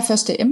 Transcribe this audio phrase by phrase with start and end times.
[0.00, 0.50] Hej første M.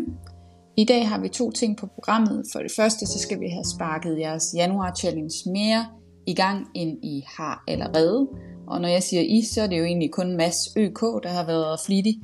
[0.77, 2.45] I dag har vi to ting på programmet.
[2.53, 5.87] For det første, så skal vi have sparket jeres januar challenge mere
[6.27, 8.29] i gang, end I har allerede.
[8.67, 11.47] Og når jeg siger I, så er det jo egentlig kun Mads ØK, der har
[11.47, 12.15] været flittig.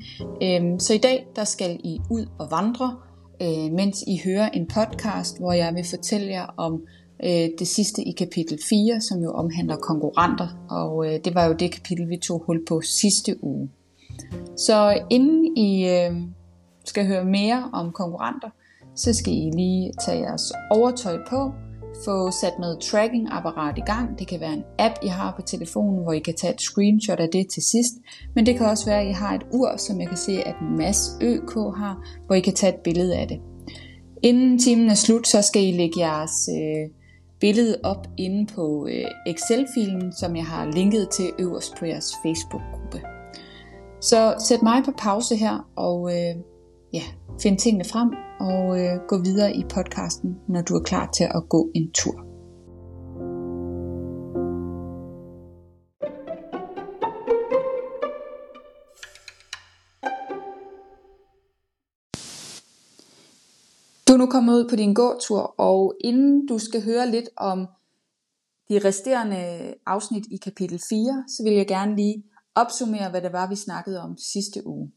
[0.43, 2.97] Øhm, så i dag, der skal I ud og vandre,
[3.43, 6.83] øh, mens I hører en podcast, hvor jeg vil fortælle jer om
[7.25, 10.67] øh, det sidste i kapitel 4, som jo omhandler konkurrenter.
[10.71, 13.71] Og øh, det var jo det kapitel, vi tog hul på sidste uge.
[14.57, 15.87] Så inden I
[16.85, 18.49] skal høre mere om konkurrenter,
[18.95, 21.53] så skal I lige tage jeres overtøj på,
[22.05, 24.19] få sat noget tracking-apparat i gang.
[24.19, 27.21] Det kan være en app, I har på telefonen, hvor I kan tage et screenshot
[27.21, 27.95] af det til sidst.
[28.35, 30.55] Men det kan også være, at I har et ur, som jeg kan se, at
[30.79, 33.41] Mads ØK har, hvor I kan tage et billede af det.
[34.23, 36.91] Inden timen er slut, så skal I lægge jeres øh,
[37.41, 43.01] billede op inde på øh, Excel-filen, som jeg har linket til øverst på jeres Facebook-gruppe.
[44.01, 46.37] Så sæt mig på pause her, og øh,
[46.95, 47.03] ja,
[47.43, 51.49] find tingene frem og øh, gå videre i podcasten, når du er klar til at
[51.49, 52.15] gå en tur.
[64.09, 67.67] Du er nu kommet ud på din gåtur, og inden du skal høre lidt om
[68.69, 73.49] de resterende afsnit i kapitel 4, så vil jeg gerne lige opsummere, hvad det var,
[73.49, 74.93] vi snakkede om sidste uge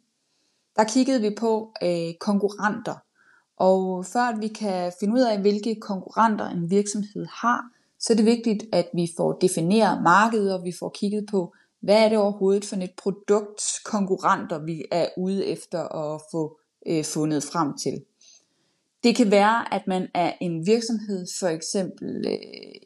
[0.78, 2.96] der kiggede vi på øh, konkurrenter.
[3.58, 7.62] Og før at vi kan finde ud af, hvilke konkurrenter en virksomhed har,
[8.00, 12.06] så er det vigtigt, at vi får defineret markedet, og vi får kigget på, hvad
[12.06, 17.44] er det overhovedet for et produkt konkurrenter, vi er ude efter at få øh, fundet
[17.44, 18.04] frem til.
[19.04, 22.38] Det kan være, at man er en virksomhed, for eksempel øh,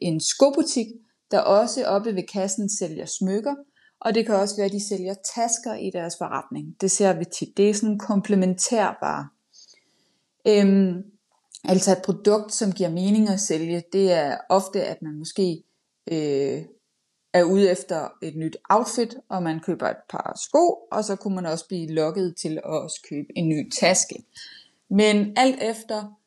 [0.02, 0.86] en skobutik,
[1.30, 3.54] der også oppe ved kassen sælger smykker,
[4.04, 6.76] og det kan også være, at de sælger tasker i deres forretning.
[6.80, 7.56] Det ser vi tit.
[7.56, 9.28] Det er sådan komplementærbare.
[10.48, 11.04] Øhm,
[11.64, 15.64] altså et produkt, som giver mening at sælge, det er ofte, at man måske
[16.12, 16.62] øh,
[17.32, 21.34] er ude efter et nyt outfit, og man køber et par sko, og så kunne
[21.34, 24.24] man også blive lokket til at også købe en ny taske.
[24.90, 26.18] Men alt efter,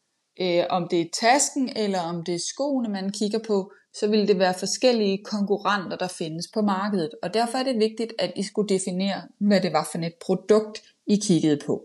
[0.42, 4.28] øh, om det er tasken eller om det er skoene, man kigger på, så vil
[4.28, 7.12] det være forskellige konkurrenter, der findes på markedet.
[7.24, 10.84] Og derfor er det vigtigt, at I skulle definere, hvad det var for et produkt,
[11.08, 11.84] I kiggede på.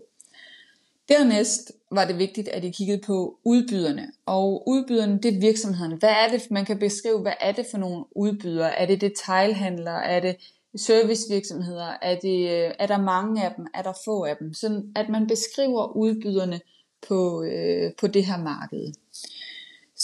[1.09, 4.11] Dernæst var det vigtigt, at I kiggede på udbyderne.
[4.25, 5.97] Og udbyderne, det er virksomheden.
[5.97, 8.79] Hvad er det, man kan beskrive, hvad er det for nogle udbydere?
[8.79, 10.05] Er det detailhandlere?
[10.05, 10.35] Er det
[10.75, 11.97] servicevirksomheder?
[12.01, 13.67] Er, det, øh, er der mange af dem?
[13.73, 14.53] Er der få af dem?
[14.53, 16.61] Sådan at man beskriver udbyderne
[17.07, 18.93] på, øh, på det her marked.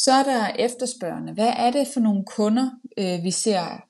[0.04, 1.34] Så er der efterspørgende.
[1.34, 3.84] Hvad er det for nogle kunder, øh, vi ser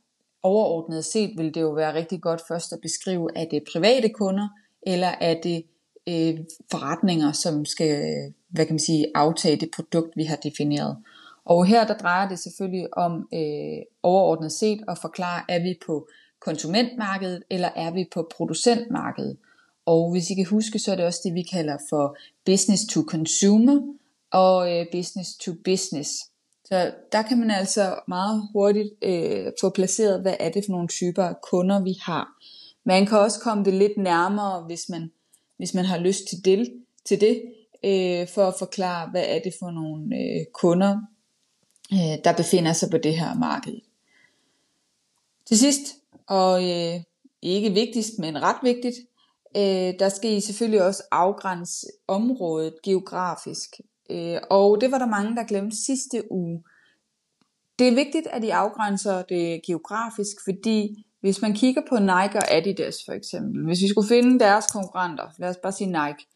[0.43, 4.47] overordnet set, vil det jo være rigtig godt først at beskrive, er det private kunder,
[4.81, 5.63] eller er det
[6.07, 6.39] øh,
[6.71, 10.97] forretninger, som skal hvad kan man sige, aftage det produkt, vi har defineret.
[11.45, 16.07] Og her der drejer det selvfølgelig om øh, overordnet set at forklare, er vi på
[16.39, 19.37] konsumentmarkedet, eller er vi på producentmarkedet.
[19.85, 23.01] Og hvis I kan huske, så er det også det, vi kalder for business to
[23.01, 23.81] consumer,
[24.31, 26.11] og øh, business to business.
[26.65, 30.87] Så der kan man altså meget hurtigt øh, få placeret, hvad er det for nogle
[30.87, 32.27] typer af kunder, vi har.
[32.83, 35.11] Man kan også komme det lidt nærmere, hvis man,
[35.57, 36.73] hvis man har lyst til det,
[37.05, 37.41] til det
[37.83, 40.97] øh, for at forklare, hvad er det for nogle øh, kunder,
[41.93, 43.79] øh, der befinder sig på det her marked.
[45.45, 45.95] Til sidst,
[46.27, 47.01] og øh,
[47.41, 48.95] ikke vigtigst, men ret vigtigt,
[49.57, 53.75] øh, der skal I selvfølgelig også afgrænse området geografisk.
[54.09, 56.63] Øh, og det var der mange, der glemte sidste uge.
[57.79, 62.55] Det er vigtigt, at I afgrænser det geografisk, fordi hvis man kigger på Nike og
[62.55, 66.27] Adidas for eksempel, hvis vi skulle finde deres konkurrenter, lad os bare sige Nike,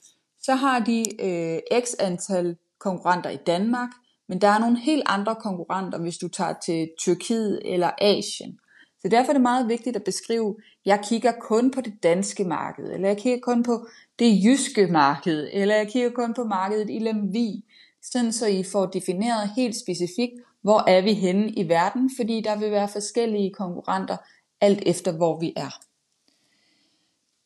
[0.41, 3.89] så har de øh, x antal konkurrenter i Danmark,
[4.29, 8.59] men der er nogle helt andre konkurrenter, hvis du tager til Tyrkiet eller Asien.
[9.01, 12.91] Så derfor er det meget vigtigt at beskrive, jeg kigger kun på det danske marked,
[12.91, 13.87] eller jeg kigger kun på
[14.19, 17.65] det jyske marked, eller jeg kigger kun på markedet i Lemvi,
[18.01, 22.59] sådan så I får defineret helt specifikt, hvor er vi henne i verden, fordi der
[22.59, 24.17] vil være forskellige konkurrenter,
[24.61, 25.79] alt efter hvor vi er.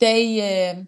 [0.01, 0.85] Da I øh,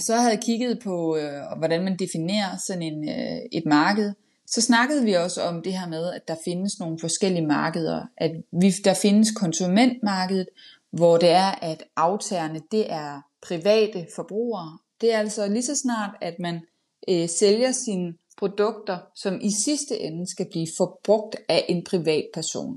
[0.00, 4.12] så havde kigget på, øh, hvordan man definerer sådan en, øh, et marked,
[4.52, 8.06] så snakkede vi også om det her med, at der findes nogle forskellige markeder.
[8.16, 10.48] At vi, der findes konsumentmarkedet,
[10.90, 14.78] hvor det er, at aftagerne det er private forbrugere.
[15.00, 16.60] Det er altså lige så snart, at man
[17.08, 22.76] øh, sælger sine produkter, som i sidste ende skal blive forbrugt af en privat person.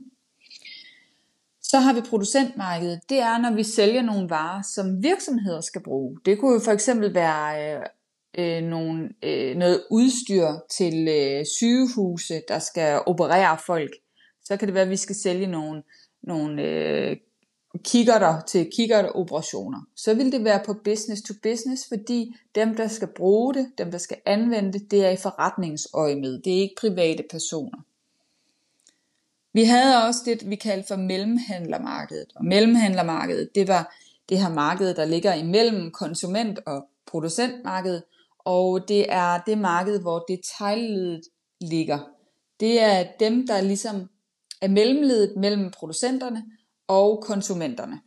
[1.62, 3.00] Så har vi producentmarkedet.
[3.10, 6.18] Det er, når vi sælger nogle varer, som virksomheder skal bruge.
[6.26, 7.86] Det kunne jo for eksempel være øh,
[8.38, 10.48] øh, nogle, øh, noget udstyr
[10.78, 13.92] til øh, sygehuse, der skal operere folk.
[14.44, 15.84] Så kan det være, at vi skal sælge nogle,
[16.24, 17.18] nogle øh,
[17.84, 19.80] kikkerter til kikkerteroperationer.
[19.96, 23.92] Så vil det være på business to business, fordi dem, der skal bruge det, dem,
[23.92, 26.42] der skal anvende det, det er i forretningsøje med.
[26.42, 27.78] Det er ikke private personer.
[29.54, 32.28] Vi havde også det, vi kaldte for mellemhandlermarkedet.
[32.36, 33.96] Og mellemhandlermarkedet, det var
[34.30, 38.04] det her marked, der ligger imellem konsument- og producentmarkedet,
[38.46, 41.22] og det er det marked, hvor detaljledet
[41.62, 42.00] ligger.
[42.60, 44.10] Det er dem, der ligesom
[44.62, 46.44] er mellemledet mellem producenterne
[46.88, 48.00] og konsumenterne.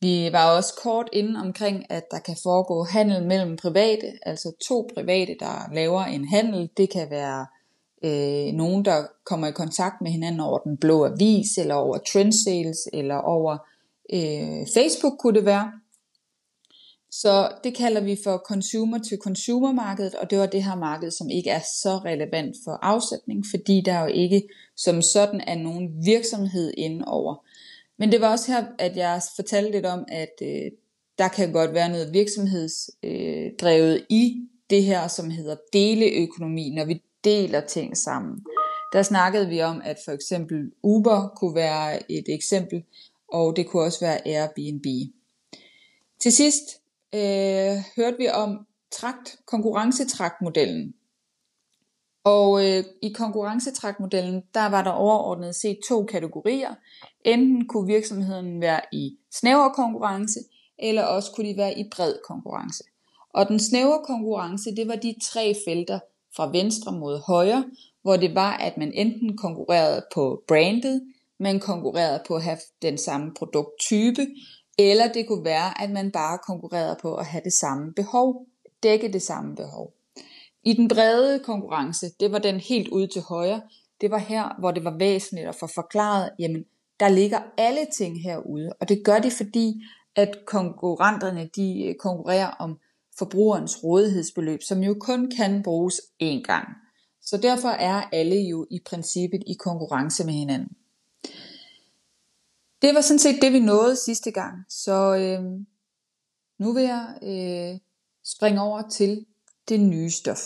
[0.00, 4.90] Vi var også kort inde omkring, at der kan foregå handel mellem private, altså to
[4.94, 6.70] private, der laver en handel.
[6.76, 7.46] Det kan være
[8.04, 12.78] øh, nogen, der kommer i kontakt med hinanden over den blå avis, eller over trendsales,
[12.92, 13.52] eller over
[14.12, 15.72] øh, Facebook kunne det være.
[17.12, 21.10] Så det kalder vi for consumer to consumer markedet, og det var det her marked,
[21.10, 26.04] som ikke er så relevant for afsætning, fordi der jo ikke som sådan er nogen
[26.04, 27.46] virksomhed indover.
[27.98, 30.70] Men det var også her, at jeg fortalte lidt om, at øh,
[31.18, 37.02] der kan godt være noget virksomhedsdrevet øh, i det her, som hedder deleøkonomi, når vi
[37.24, 38.44] deler ting sammen.
[38.92, 42.82] Der snakkede vi om, at for eksempel Uber kunne være et eksempel,
[43.28, 44.86] og det kunne også være Airbnb.
[46.20, 46.81] Til sidst
[47.14, 50.94] øh, hørte vi om trakt, konkurrencetraktmodellen.
[52.24, 56.74] Og øh, i konkurrencetraktmodellen, der var der overordnet set to kategorier.
[57.24, 60.40] Enten kunne virksomheden være i snæver konkurrence,
[60.78, 62.84] eller også kunne de være i bred konkurrence.
[63.34, 65.98] Og den snævre konkurrence, det var de tre felter
[66.36, 67.64] fra venstre mod højre,
[68.02, 71.02] hvor det var, at man enten konkurrerede på brandet,
[71.38, 74.26] man konkurrerede på at have den samme produkttype,
[74.90, 78.46] eller det kunne være, at man bare konkurrerede på at have det samme behov,
[78.82, 79.92] dække det samme behov.
[80.64, 83.62] I den brede konkurrence, det var den helt ude til højre,
[84.00, 86.64] det var her, hvor det var væsentligt at få forklaret, jamen,
[87.00, 89.82] der ligger alle ting herude, og det gør de, fordi
[90.16, 92.78] at konkurrenterne, de øh, konkurrerer om
[93.18, 96.68] forbrugerens rådighedsbeløb, som jo kun kan bruges én gang.
[97.22, 100.76] Så derfor er alle jo i princippet i konkurrence med hinanden.
[102.82, 104.64] Det var sådan set det, vi nåede sidste gang.
[104.68, 105.42] Så øh,
[106.58, 107.80] nu vil jeg øh,
[108.24, 109.26] springe over til
[109.68, 110.38] det nye stof.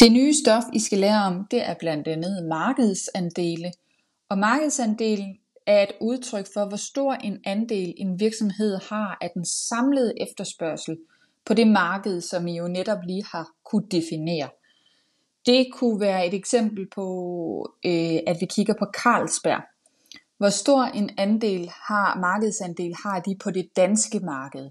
[0.00, 3.72] Det nye stof, I skal lære om, det er blandt andet markedsandele.
[4.28, 9.44] Og markedsandelen er et udtryk for, hvor stor en andel en virksomhed har af den
[9.44, 10.98] samlede efterspørgsel
[11.46, 14.48] på det marked, som I jo netop lige har kunne definere.
[15.46, 17.06] Det kunne være et eksempel på,
[17.86, 19.62] øh, at vi kigger på Carlsberg.
[20.38, 24.70] Hvor stor en andel har markedsandel har de på det danske marked?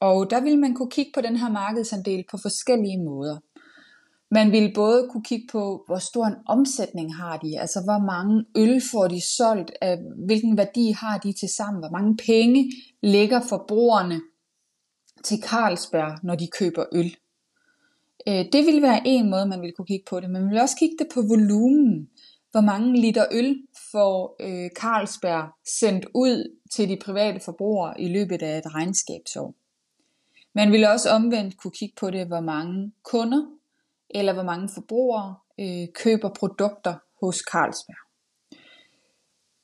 [0.00, 3.38] Og der vil man kunne kigge på den her markedsandel på forskellige måder.
[4.30, 8.44] Man vil både kunne kigge på, hvor stor en omsætning har de, altså hvor mange
[8.56, 9.70] øl får de solgt,
[10.26, 12.72] hvilken værdi har de til sammen, hvor mange penge
[13.02, 14.20] ligger forbrugerne
[15.24, 17.16] til Carlsberg, når de køber øl.
[18.28, 20.60] Øh, det ville være en måde, man ville kunne kigge på det, men man vil
[20.60, 22.08] også kigge det på volumen.
[22.50, 25.48] Hvor mange liter øl får øh, Carlsberg
[25.80, 29.54] sendt ud til de private forbrugere i løbet af et regnskabsår.
[30.54, 33.42] Man vil også omvendt kunne kigge på det, hvor mange kunder
[34.10, 38.10] eller hvor mange forbrugere øh, køber produkter hos Carlsberg.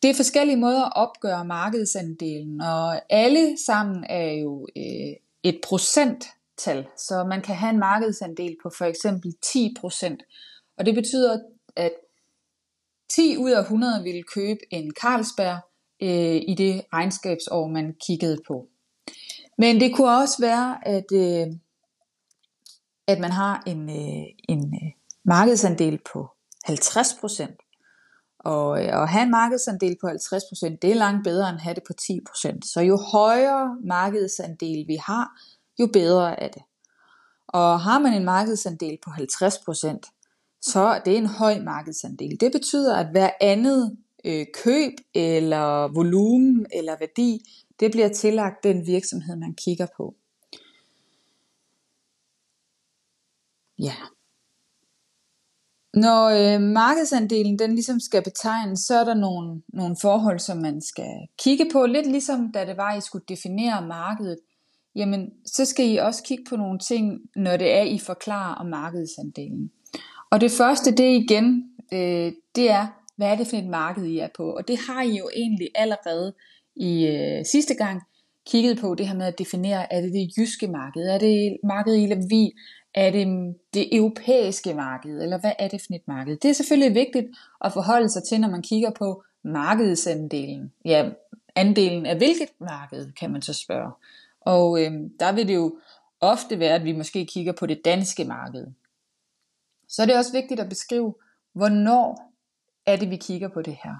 [0.02, 5.16] Det er forskellige måder at opgøre markedsandelen, og alle sammen er jo øh,
[5.48, 10.16] et procenttal, så man kan have en markedsandel på for eksempel 10%,
[10.78, 11.38] og det betyder,
[11.76, 11.92] at
[13.10, 15.58] 10 ud af 100 ville købe en Carlsberg
[16.02, 18.68] øh, i det regnskabsår, man kiggede på.
[19.58, 21.46] Men det kunne også være, at, øh,
[23.06, 24.92] at man har en, øh, en øh,
[25.24, 26.28] markedsandel på
[26.68, 27.65] 50%.
[28.46, 31.74] Og øh, at have en markedsandel på 50%, det er langt bedre end at have
[31.74, 32.58] det på 10%.
[32.62, 35.40] Så jo højere markedsandel vi har,
[35.80, 36.62] jo bedre er det.
[37.48, 42.40] Og har man en markedsandel på 50%, så er det en høj markedsandel.
[42.40, 47.40] Det betyder, at hver andet øh, køb eller volumen eller værdi,
[47.80, 50.14] det bliver tillagt den virksomhed, man kigger på.
[53.78, 53.94] Ja,
[55.96, 60.80] når øh, markedsandelen den ligesom skal betegnes, så er der nogle, nogle forhold, som man
[60.80, 61.86] skal kigge på.
[61.86, 64.38] Lidt ligesom da det var, I skulle definere markedet.
[64.96, 68.66] Jamen, så skal I også kigge på nogle ting, når det er, I forklarer om
[68.66, 69.70] markedsandelen.
[70.30, 72.86] Og det første, det igen, øh, det er,
[73.16, 74.50] hvad er det for et marked, I er på?
[74.50, 76.34] Og det har I jo egentlig allerede
[76.76, 78.02] i øh, sidste gang
[78.50, 81.02] kigget på, det her med at definere, er det det jyske marked?
[81.02, 82.52] Er det markedet i Lemvi?
[82.96, 85.22] Er det det europæiske marked?
[85.22, 86.36] Eller hvad er det for et marked?
[86.36, 87.26] Det er selvfølgelig vigtigt
[87.64, 90.72] at forholde sig til, når man kigger på markedsandelen.
[90.84, 91.10] Ja,
[91.54, 93.92] andelen af hvilket marked, kan man så spørge.
[94.40, 95.78] Og øh, der vil det jo
[96.20, 98.66] ofte være, at vi måske kigger på det danske marked.
[99.88, 101.14] Så er det også vigtigt at beskrive,
[101.52, 102.32] hvornår
[102.86, 103.94] er det, vi kigger på det her.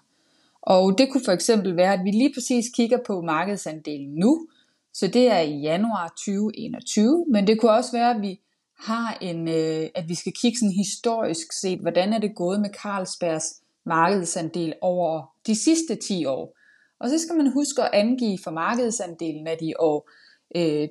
[0.63, 4.49] Og det kunne for eksempel være, at vi lige præcis kigger på markedsandelen nu,
[4.93, 8.41] så det er i januar 2021, men det kunne også være, at vi
[8.79, 12.71] har en, øh, at vi skal kigge sådan historisk set, hvordan er det gået med
[12.83, 16.57] Carlsbergs markedsandel over de sidste 10 år.
[17.01, 20.11] Og så skal man huske at angive for markedsandelen, at i år
[20.57, 20.89] øh,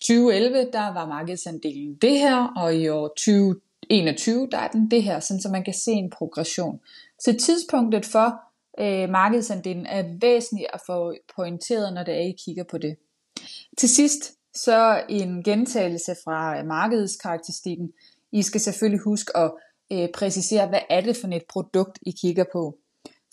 [0.00, 5.20] 2011, der var markedsandelen det her, og i år 2021, der er den det her,
[5.20, 6.80] sådan så man kan se en progression.
[7.18, 8.40] Så tidspunktet for
[8.80, 12.96] øh, markedsandelen er væsentligt at få pointeret, når det er, I kigger på det.
[13.78, 17.90] Til sidst, så en gentagelse fra øh, markedskarakteristikken.
[18.32, 19.52] I skal selvfølgelig huske at
[19.92, 22.78] øh, præcisere, hvad er det for et produkt, I kigger på.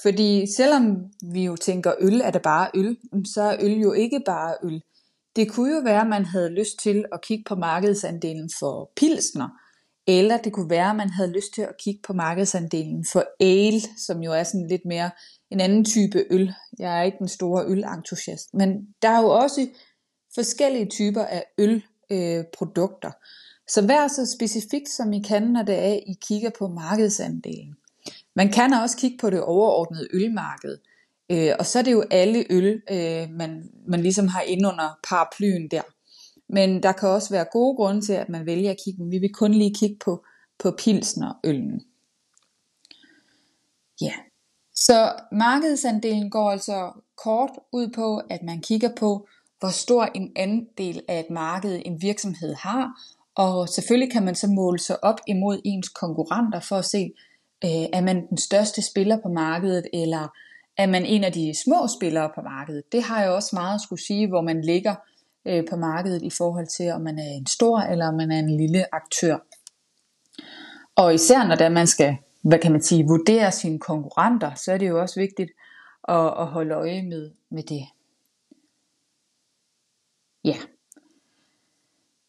[0.02, 4.22] Fordi selvom vi jo tænker øl, er det bare øl, så er øl jo ikke
[4.26, 4.82] bare øl.
[5.36, 9.50] Det kunne jo være, at man havde lyst til at kigge på markedsandelen for pilsner,
[10.08, 13.82] eller det kunne være, at man havde lyst til at kigge på markedsandelen for ale,
[13.98, 15.12] som jo er sådan lidt mere
[15.52, 16.54] en anden type øl.
[16.80, 19.68] Jeg er ikke den store ølentusiast, men der er jo også
[20.36, 23.10] forskellige typer af ølprodukter.
[23.10, 23.14] Øh,
[23.68, 27.76] så vær så specifikt som I kan, når det er, I kigger på markedsandelen.
[28.36, 30.78] Man kan også kigge på det overordnede ølmarked.
[31.32, 35.00] Øh, og så er det jo alle øl, øh, man, man ligesom har ind under
[35.10, 35.82] paraplyen der.
[36.50, 39.34] Men der kan også være gode grunde til, at man vælger at kigge, vi vil
[39.34, 40.26] kun lige kigge på,
[40.60, 41.82] på pilsnerøllen.
[44.02, 44.14] Ja,
[44.76, 46.92] så markedsandelen går altså
[47.24, 49.28] kort ud på, at man kigger på,
[49.62, 52.92] hvor stor en andel af et marked en virksomhed har,
[53.36, 57.14] og selvfølgelig kan man så måle sig op imod ens konkurrenter for at se,
[57.66, 60.28] øh, er man den største spiller på markedet, eller
[60.78, 62.84] er man en af de små spillere på markedet.
[62.92, 64.96] Det har jo også meget at skulle sige, hvor man ligger
[65.46, 68.40] øh, på markedet i forhold til, om man er en stor eller om man er
[68.40, 69.38] en lille aktør.
[70.96, 74.90] Og især når man skal, hvad kan man sige, vurdere sine konkurrenter, så er det
[74.90, 75.52] jo også vigtigt
[76.08, 77.82] at, at holde øje med, med det.
[80.44, 80.58] Ja.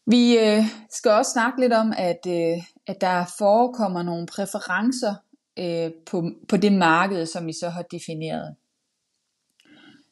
[0.05, 5.15] Vi øh, skal også snakke lidt om, at, øh, at der forekommer nogle præferencer
[5.59, 8.55] øh, på, på det marked, som vi så har defineret.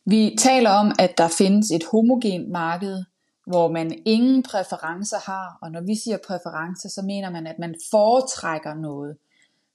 [0.05, 3.03] Vi taler om, at der findes et homogent marked,
[3.47, 7.75] hvor man ingen præferencer har, og når vi siger præferencer, så mener man, at man
[7.91, 9.17] foretrækker noget.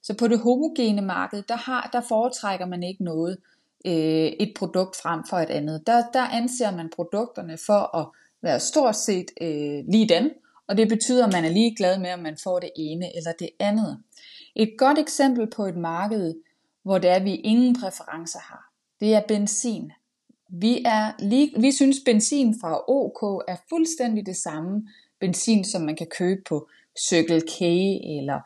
[0.03, 3.39] Så på det homogene marked, der, har, der foretrækker man ikke noget,
[3.87, 5.87] øh, et produkt frem for et andet.
[5.87, 8.07] Der, der anser man produkterne for at
[8.43, 10.31] være stort set øh, lige den,
[10.69, 13.33] og det betyder, at man er lige glad med, om man får det ene eller
[13.33, 13.99] det andet.
[14.55, 16.35] Et godt eksempel på et marked,
[16.83, 19.93] hvor det er, at vi ingen præferencer har, det er benzin.
[20.49, 24.89] Vi, er lige, vi synes, benzin fra OK er fuldstændig det samme
[25.21, 26.69] benzin, som man kan købe på
[27.09, 27.63] Circle K
[28.19, 28.41] eller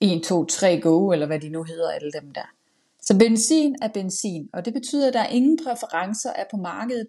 [0.00, 2.54] 1, 2, 3 Go, eller hvad de nu hedder, alle dem der.
[3.10, 7.06] Så benzin er benzin, og det betyder, at der ingen præferencer er på markedet.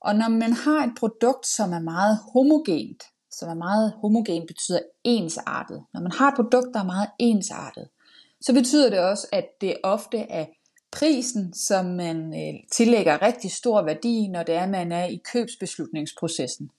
[0.00, 4.78] Og når man har et produkt, som er meget homogent, som er meget homogen, betyder
[5.04, 5.84] ensartet.
[5.94, 7.88] Når man har et produkt, der er meget ensartet,
[8.40, 10.46] så betyder det også, at det ofte er
[10.92, 16.70] prisen, som man øh, tillægger rigtig stor værdi, når det er, man er i købsbeslutningsprocessen.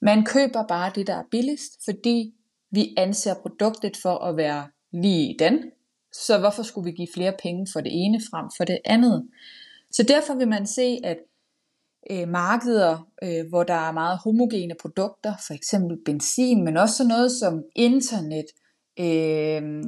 [0.00, 2.34] Man køber bare det, der er billigst, fordi
[2.70, 5.70] vi anser produktet for at være lige den.
[6.24, 9.28] Så hvorfor skulle vi give flere penge for det ene frem for det andet?
[9.90, 11.18] Så derfor vil man se, at
[12.10, 17.08] øh, markeder, øh, hvor der er meget homogene produkter, for eksempel benzin, men også sådan
[17.08, 18.46] noget som internet,
[19.00, 19.84] øh,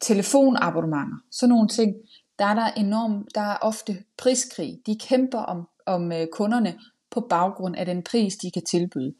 [0.00, 1.94] telefonabonnementer, sådan nogle ting,
[2.38, 4.78] der er der enormt, der er ofte priskrig.
[4.86, 6.78] De kæmper om, om øh, kunderne
[7.10, 9.14] på baggrund af den pris, de kan tilbyde.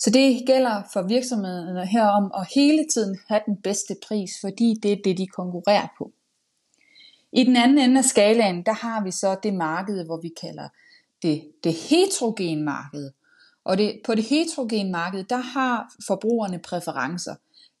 [0.00, 4.78] Så det gælder for virksomhederne her om at hele tiden have den bedste pris, fordi
[4.82, 6.12] det er det, de konkurrerer på.
[7.32, 10.68] I den anden ende af skalaen, der har vi så det marked, hvor vi kalder
[11.22, 13.10] det, det heterogen marked.
[13.64, 17.34] Og det, på det heterogen marked, der har forbrugerne præferencer.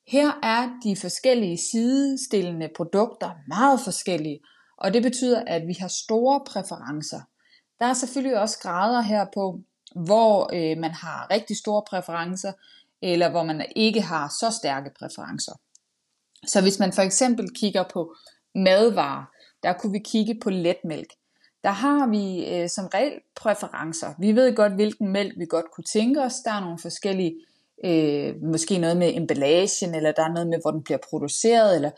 [0.06, 4.40] Her er de forskellige sidestillende produkter meget forskellige,
[4.76, 7.20] og det betyder, at vi har store præferencer.
[7.78, 9.60] Der er selvfølgelig også grader her på,
[9.94, 12.52] hvor øh, man har rigtig store præferencer,
[13.02, 15.52] eller hvor man ikke har så stærke præferencer.
[16.46, 18.14] Så hvis man for eksempel kigger på
[18.54, 19.24] madvarer,
[19.62, 21.10] der kunne vi kigge på letmælk.
[21.64, 24.14] Der har vi øh, som regel præferencer.
[24.18, 26.34] Vi ved godt, hvilken mælk vi godt kunne tænke os.
[26.44, 27.34] Der er nogle forskellige,
[27.84, 31.90] øh, måske noget med emballagen, eller der er noget med, hvor den bliver produceret, eller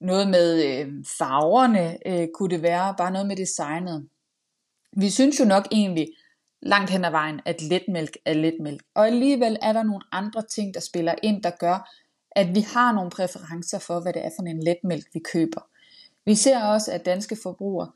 [0.00, 4.08] noget med øh, farverne øh, kunne det være, bare noget med designet.
[4.96, 6.08] Vi synes jo nok egentlig
[6.64, 8.82] langt hen ad vejen, at letmælk er letmælk.
[8.94, 11.90] Og alligevel er der nogle andre ting, der spiller ind, der gør,
[12.30, 15.60] at vi har nogle præferencer for, hvad det er for en letmælk, vi køber.
[16.26, 17.90] Vi ser også, at danske forbrugere,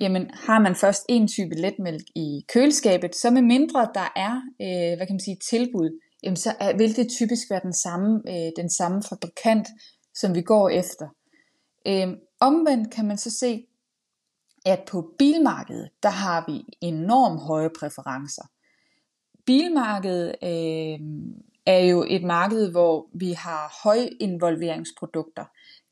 [0.00, 4.96] jamen har man først en type letmælk i køleskabet, så med mindre der er, øh,
[4.96, 8.52] hvad kan man sige, tilbud, jamen så er, vil det typisk være den samme, øh,
[8.56, 9.68] den samme fabrikant,
[10.14, 11.08] som vi går efter.
[11.86, 12.08] Øh,
[12.40, 13.66] omvendt kan man så se,
[14.64, 18.42] at på bilmarkedet, der har vi enormt høje præferencer.
[19.46, 21.00] Bilmarkedet øh,
[21.66, 25.44] er jo et marked, hvor vi har høj involveringsprodukter.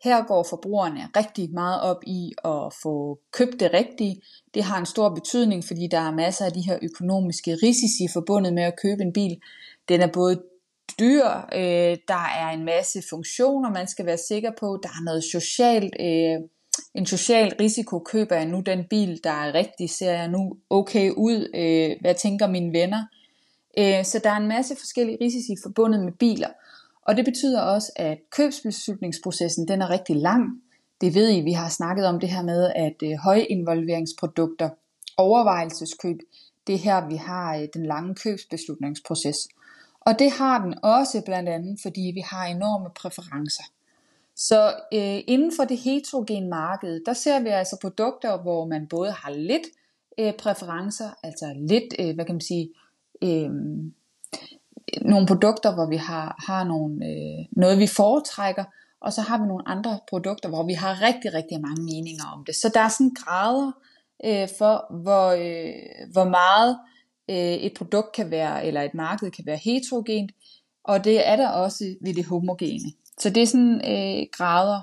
[0.04, 4.22] Her går forbrugerne rigtig meget op i at få købt det rigtige.
[4.54, 8.52] Det har en stor betydning, fordi der er masser af de her økonomiske risici forbundet
[8.52, 9.40] med at købe en bil.
[9.88, 10.42] Den er både
[10.98, 15.24] dyr, øh, der er en masse funktioner, man skal være sikker på, der er noget
[15.24, 16.48] socialt, øh,
[16.94, 21.10] en social risiko, køber jeg nu den bil, der er rigtig, ser jeg nu okay
[21.10, 23.04] ud, øh, hvad tænker mine venner.
[23.78, 26.48] Øh, så der er en masse forskellige risici forbundet med biler.
[27.02, 30.62] Og det betyder også, at købsbeslutningsprocessen den er rigtig lang.
[31.00, 34.70] Det ved I, vi har snakket om det her med, at øh, højinvolveringsprodukter,
[35.16, 36.18] overvejelseskøb,
[36.66, 39.48] det er her, vi har øh, den lange købsbeslutningsproces.
[40.00, 43.64] Og det har den også blandt andet, fordi vi har enorme præferencer.
[44.36, 49.10] Så øh, inden for det heterogene marked, der ser vi altså produkter, hvor man både
[49.10, 49.66] har lidt
[50.18, 52.70] øh, præferencer, altså lidt, øh, hvad kan man sige,
[53.22, 53.50] øh,
[55.02, 58.64] nogle produkter, hvor vi har, har nogle, øh, noget, vi foretrækker,
[59.00, 62.44] og så har vi nogle andre produkter, hvor vi har rigtig, rigtig mange meninger om
[62.44, 62.54] det.
[62.54, 63.72] Så der er sådan grader
[64.24, 66.78] øh, for, hvor, øh, hvor meget
[67.30, 70.32] øh, et produkt kan være, eller et marked kan være heterogent,
[70.84, 72.92] og det er der også ved det homogene.
[73.18, 74.80] Så det er sådan øh, grader.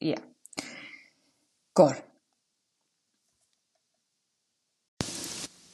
[0.00, 0.14] Ja.
[1.74, 2.04] Godt.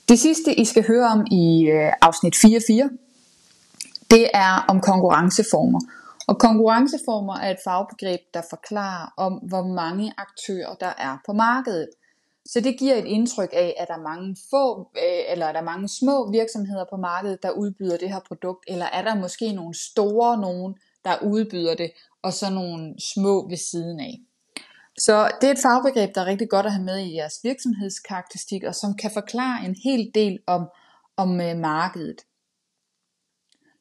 [0.08, 2.96] Det sidste, I skal høre om i øh, afsnit 4.4,
[4.10, 5.80] det er om konkurrenceformer.
[6.28, 11.88] Og konkurrenceformer er et fagbegreb, der forklarer om, hvor mange aktører der er på markedet.
[12.46, 15.62] Så det giver et indtryk af, at der er mange få, øh, eller er der
[15.62, 19.74] mange små virksomheder på markedet, der udbyder det her produkt, eller er der måske nogle
[19.74, 20.74] store nogen,
[21.06, 21.90] der udbyder det,
[22.22, 24.14] og så nogle små ved siden af.
[24.98, 28.62] Så det er et fagbegreb, der er rigtig godt at have med i jeres virksomhedskarakteristik,
[28.64, 30.62] og som kan forklare en hel del om,
[31.16, 32.20] om øh, markedet.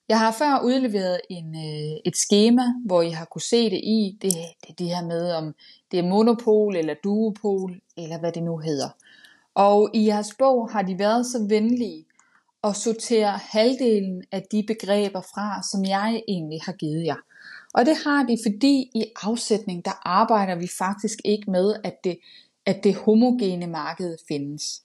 [0.09, 4.17] Jeg har før udleveret en, øh, et schema, hvor I har kunne se det i.
[4.21, 4.33] Det,
[4.67, 5.53] det det her med, om
[5.91, 8.89] det er monopol eller duopol, eller hvad det nu hedder.
[9.53, 12.05] Og i jeres bog har de været så venlige
[12.65, 17.21] at sortere halvdelen af de begreber fra, som jeg egentlig har givet jer.
[17.73, 22.17] Og det har de, fordi i afsætning, der arbejder vi faktisk ikke med, at det,
[22.65, 24.81] at det homogene marked findes.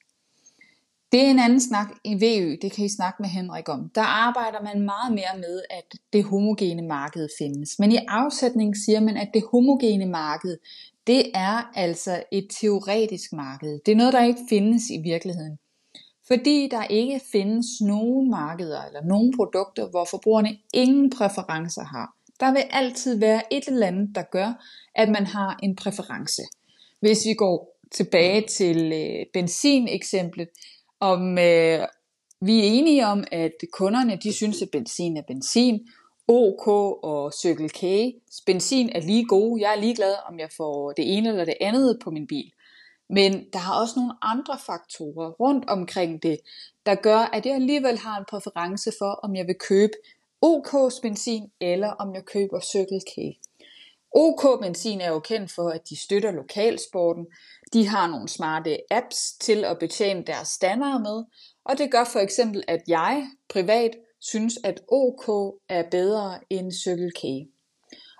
[1.13, 3.91] Det er en anden snak i VØ, det kan I snakke med Henrik om.
[3.95, 7.79] Der arbejder man meget mere med, at det homogene marked findes.
[7.79, 10.59] Men i afsætning siger man, at det homogene marked,
[11.07, 13.81] det er altså et teoretisk marked.
[13.87, 15.59] Det er noget, der ikke findes i virkeligheden.
[16.33, 22.15] Fordi der ikke findes nogen markeder eller nogen produkter, hvor forbrugerne ingen præferencer har.
[22.41, 24.65] Der vil altid være et eller andet, der gør,
[24.95, 26.43] at man har en præference.
[27.01, 30.49] Hvis vi går tilbage til øh, benzineksemplet,
[31.01, 31.87] om øh,
[32.41, 35.81] vi er enige om, at kunderne de synes, at benzin er benzin,
[36.29, 36.67] OK
[37.03, 37.83] og Circle K,
[38.47, 41.99] benzin er lige gode, jeg er ligeglad, om jeg får det ene eller det andet
[42.05, 42.53] på min bil.
[43.13, 46.39] Men der er også nogle andre faktorer rundt omkring det,
[46.87, 49.93] der gør, at jeg alligevel har en præference for, om jeg vil købe
[50.47, 53.15] OK's benzin, eller om jeg køber Circle K.
[54.15, 57.27] OK Benzin er jo kendt for, at de støtter lokalsporten.
[57.73, 61.25] De har nogle smarte apps til at betjene deres standarder med,
[61.65, 67.11] og det gør for eksempel, at jeg privat synes, at OK er bedre end Circle
[67.11, 67.51] K.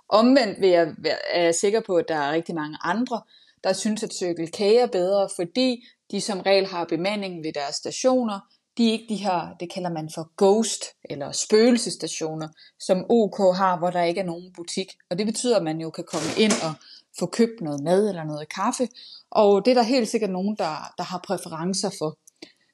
[0.09, 0.95] Omvendt vil jeg,
[1.31, 3.21] er jeg sikker på, at der er rigtig mange andre,
[3.65, 7.75] der synes, at Circle K er bedre, fordi de som regel har bemanding ved deres
[7.75, 8.41] stationer,
[8.79, 13.79] de er ikke de her, det kalder man for ghost eller spøgelsestationer, som OK har,
[13.79, 14.87] hvor der ikke er nogen butik.
[15.11, 16.75] Og det betyder, at man jo kan komme ind og
[17.19, 18.89] få købt noget mad eller noget kaffe.
[19.31, 22.19] Og det er der helt sikkert nogen, der, der har præferencer for.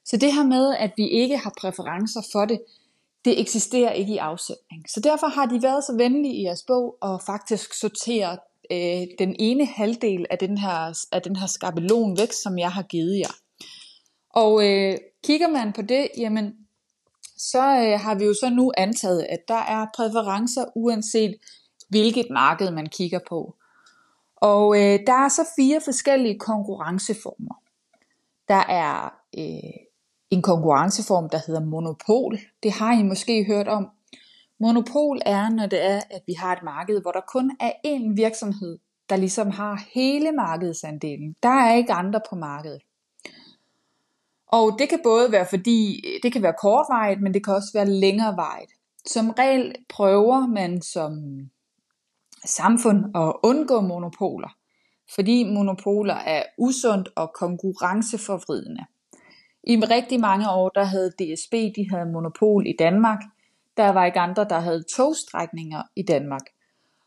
[0.05, 2.61] Så det her med, at vi ikke har præferencer for det,
[3.25, 4.89] det eksisterer ikke i afsætning.
[4.89, 8.39] Så derfor har de været så venlige i jeres bog og faktisk sorteret
[8.71, 12.83] øh, den ene halvdel af den her, af den her skabelon væk, som jeg har
[12.83, 13.33] givet jer.
[14.29, 16.53] Og øh, kigger man på det, jamen,
[17.37, 21.35] så øh, har vi jo så nu antaget, at der er præferencer uanset
[21.89, 23.55] hvilket marked man kigger på.
[24.35, 27.55] Og øh, der er så fire forskellige konkurrenceformer.
[28.47, 29.73] Der er øh,
[30.29, 32.39] en konkurrenceform, der hedder monopol.
[32.63, 33.87] Det har I måske hørt om.
[34.59, 38.15] Monopol er, når det er, at vi har et marked, hvor der kun er én
[38.15, 41.35] virksomhed, der ligesom har hele markedsandelen.
[41.43, 42.81] Der er ikke andre på markedet.
[44.47, 47.85] Og det kan både være fordi, det kan være kortvarigt, men det kan også være
[47.85, 48.71] længerevarigt.
[49.05, 51.13] Som regel prøver man som
[52.45, 54.49] samfund at undgå monopoler,
[55.15, 58.85] fordi monopoler er usundt og konkurrenceforvridende.
[59.63, 63.19] I rigtig mange år, der havde DSB, de havde monopol i Danmark.
[63.77, 66.45] Der var ikke andre, der havde togstrækninger i Danmark.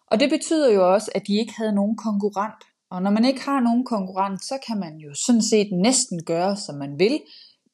[0.07, 2.65] Og det betyder jo også, at de ikke havde nogen konkurrent.
[2.91, 6.57] Og når man ikke har nogen konkurrent, så kan man jo sådan set næsten gøre,
[6.57, 7.21] som man vil.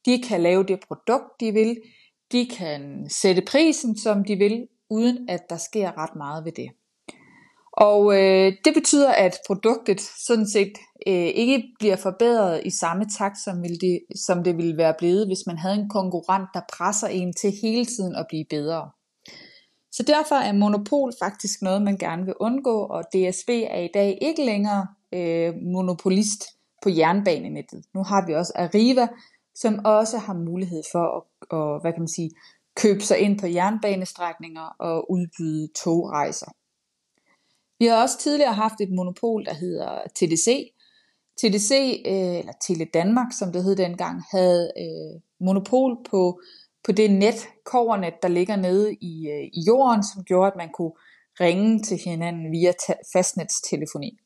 [0.07, 1.77] De kan lave det produkt, de vil.
[2.33, 6.69] De kan sætte prisen, som de vil, uden at der sker ret meget ved det.
[7.77, 10.73] Og øh, det betyder, at produktet sådan set
[11.07, 15.27] øh, ikke bliver forbedret i samme takt, som, vil det, som det ville være blevet,
[15.27, 18.91] hvis man havde en konkurrent, der presser en til hele tiden at blive bedre.
[19.93, 24.19] Så derfor er monopol faktisk noget, man gerne vil undgå, og DSB er i dag
[24.23, 26.45] ikke længere øh, monopolist
[26.83, 27.85] på jernbanenettet.
[27.95, 29.09] Nu har vi også Arriva,
[29.55, 32.31] som også har mulighed for at, og, hvad kan man sige,
[32.77, 36.53] købe sig ind på jernbanestrækninger og udbyde togrejser.
[37.79, 40.73] Vi har også tidligere haft et monopol, der hedder TDC.
[41.37, 46.41] TDC, øh, eller Tele Danmark, som det hed dengang, havde øh, monopol på,
[46.85, 50.69] på det net, kovernet, der ligger nede i, øh, i jorden, som gjorde, at man
[50.75, 50.93] kunne
[51.41, 52.73] ringe til hinanden via
[53.13, 54.19] fastnetstelefoni.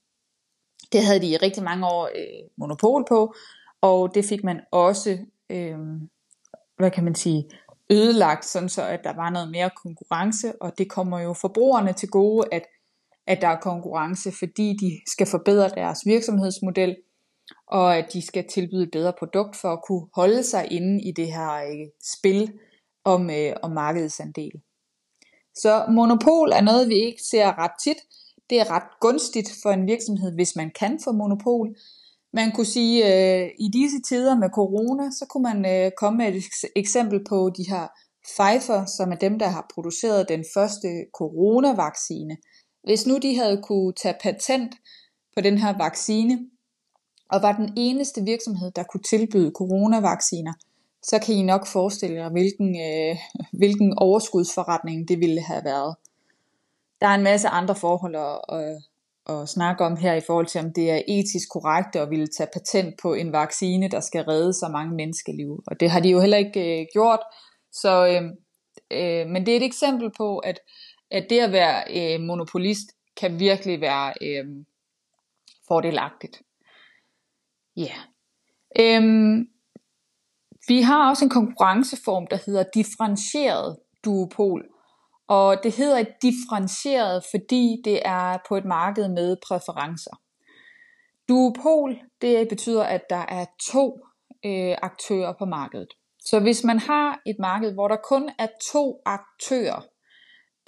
[0.93, 3.35] Det havde de i rigtig mange år øh, monopol på,
[3.81, 5.19] og det fik man også,
[5.51, 5.79] øh,
[6.77, 7.51] hvad kan man sige,
[7.91, 12.09] ødelagt, sådan så at der var noget mere konkurrence, og det kommer jo forbrugerne til
[12.09, 12.63] gode, at
[13.31, 16.97] at der er konkurrence, fordi de skal forbedre deres virksomhedsmodel,
[17.67, 21.13] og at de skal tilbyde et bedre produkt for at kunne holde sig inde i
[21.13, 21.87] det her øh,
[22.19, 22.53] spil
[23.05, 24.53] om, øh, om markedsandel.
[25.55, 27.97] Så monopol er noget, vi ikke ser ret tit.
[28.51, 31.69] Det er ret gunstigt for en virksomhed, hvis man kan få monopol.
[32.33, 36.17] Man kunne sige, at øh, i disse tider med corona, så kunne man øh, komme
[36.17, 36.45] med et
[36.77, 37.87] eksempel på de her
[38.31, 42.37] Pfizer, som er dem, der har produceret den første coronavaccine.
[42.85, 44.75] Hvis nu de havde kunne tage patent
[45.37, 46.39] på den her vaccine,
[47.31, 50.53] og var den eneste virksomhed, der kunne tilbyde coronavacciner,
[51.03, 53.17] så kan I nok forestille jer, hvilken, øh,
[53.53, 55.97] hvilken overskudsforretning det ville have været.
[57.01, 58.83] Der er en masse andre forhold at, at,
[59.35, 62.51] at snakke om her i forhold til, om det er etisk korrekt at ville tage
[62.53, 65.63] patent på en vaccine, der skal redde så mange menneskeliv.
[65.67, 67.21] Og det har de jo heller ikke øh, gjort.
[67.73, 68.23] Så, øh,
[68.91, 70.61] øh, men det er et eksempel på, at
[71.11, 74.45] at det at være øh, monopolist kan virkelig være øh,
[75.69, 76.43] fordelagtigt.
[77.77, 77.83] Ja.
[78.79, 78.97] Yeah.
[79.03, 79.49] Øhm,
[80.69, 84.69] vi har også en konkurrenceform, der hedder differentieret duopol.
[85.29, 90.21] Og det hedder differentieret, fordi det er på et marked med præferencer.
[91.29, 94.01] Duopol, det betyder, at der er to
[94.45, 95.89] øh, aktører på markedet.
[96.25, 99.81] Så hvis man har et marked, hvor der kun er to aktører,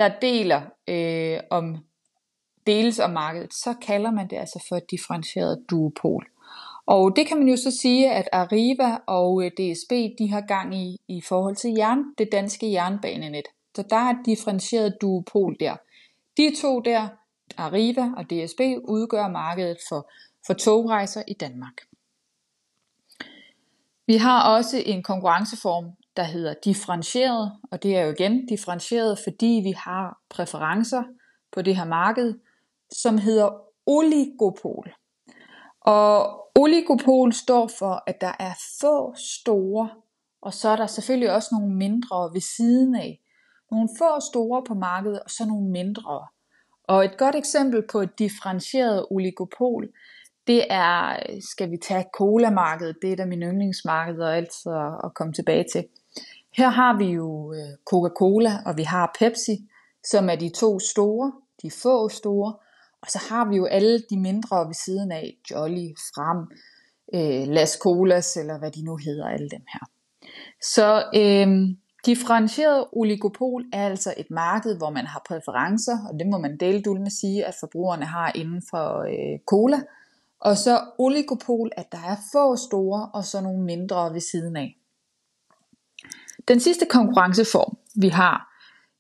[0.03, 1.79] der deler øh, om
[2.67, 6.27] deles om markedet, så kalder man det altså for et differentieret duopol.
[6.87, 10.75] Og det kan man jo så sige, at Arriva og øh, DSB, de har gang
[10.75, 13.45] i, i forhold til jern, det danske jernbanenet.
[13.77, 15.77] Så der er et differentieret duopol der.
[16.37, 17.09] De to der,
[17.57, 20.11] Arriva og DSB, udgør markedet for,
[20.47, 21.75] for togrejser i Danmark.
[24.07, 25.85] Vi har også en konkurrenceform,
[26.17, 31.03] der hedder differentieret, og det er jo igen differentieret, fordi vi har præferencer
[31.53, 32.35] på det her marked,
[32.93, 33.51] som hedder
[33.87, 34.93] oligopol.
[35.81, 39.91] Og oligopol står for, at der er få store,
[40.43, 43.21] og så er der selvfølgelig også nogle mindre ved siden af.
[43.71, 46.27] Nogle få store på markedet, og så nogle mindre.
[46.85, 49.89] Og et godt eksempel på et differentieret oligopol,
[50.47, 51.17] det er,
[51.53, 54.73] skal vi tage cola-markedet, det er da min yndlingsmarked og altid
[55.05, 55.85] at komme tilbage til.
[56.57, 59.69] Her har vi jo øh, Coca-Cola, og vi har Pepsi,
[60.05, 62.55] som er de to store, de få store.
[63.03, 66.39] Og så har vi jo alle de mindre ved siden af, Jolly, Frem,
[67.15, 69.87] øh, Las Colas, eller hvad de nu hedder, alle dem her.
[70.61, 76.39] Så øh, Differentieret oligopol er altså et marked, hvor man har præferencer, og det må
[76.39, 79.81] man dele med sige, at forbrugerne har inden for øh, cola.
[80.41, 84.77] Og så oligopol, at der er få store og så nogle mindre ved siden af.
[86.49, 88.53] Den sidste konkurrenceform, vi har,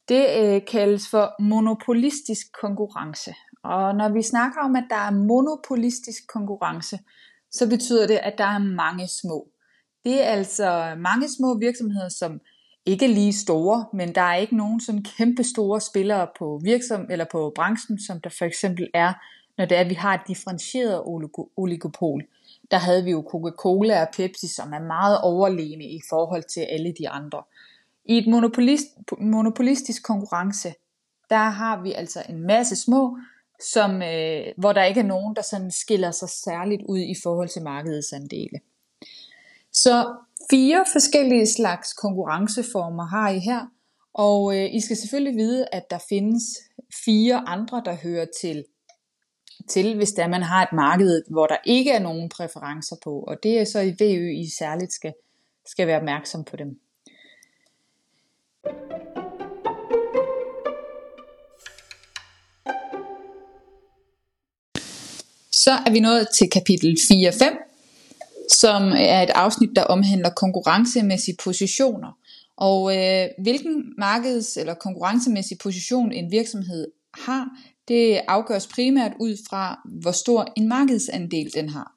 [0.08, 3.34] det øh, kaldes for monopolistisk konkurrence.
[3.64, 6.98] Og når vi snakker om, at der er monopolistisk konkurrence,
[7.50, 9.48] så betyder det, at der er mange små.
[10.04, 12.40] Det er altså mange små virksomheder, som
[12.86, 17.24] ikke lige store, men der er ikke nogen sådan kæmpe store spillere på virksom eller
[17.32, 19.12] på branchen, som der for eksempel er,
[19.58, 21.02] når det er, at vi har et differentieret
[21.56, 22.22] oligopol.
[22.72, 26.94] Der havde vi jo Coca-Cola og Pepsi, som er meget overlegne i forhold til alle
[26.98, 27.42] de andre.
[28.04, 28.86] I et monopolist,
[29.20, 30.74] monopolistisk konkurrence,
[31.30, 33.18] der har vi altså en masse små,
[33.72, 37.48] som, øh, hvor der ikke er nogen, der sådan skiller sig særligt ud i forhold
[37.48, 38.60] til markedets andele.
[39.72, 40.14] Så
[40.50, 43.66] fire forskellige slags konkurrenceformer har I her,
[44.14, 46.42] og øh, I skal selvfølgelig vide, at der findes
[47.04, 48.64] fire andre, der hører til,
[49.68, 53.36] til hvis der man har et marked, hvor der ikke er nogen præferencer på, og
[53.42, 55.12] det er så i VØ, I særligt skal,
[55.66, 56.80] skal være opmærksom på dem.
[65.52, 72.18] Så er vi nået til kapitel 4-5, som er et afsnit, der omhandler konkurrencemæssige positioner.
[72.56, 77.48] Og øh, hvilken markeds- eller konkurrencemæssig position en virksomhed har,
[77.88, 81.92] det afgøres primært ud fra, hvor stor en markedsandel den har.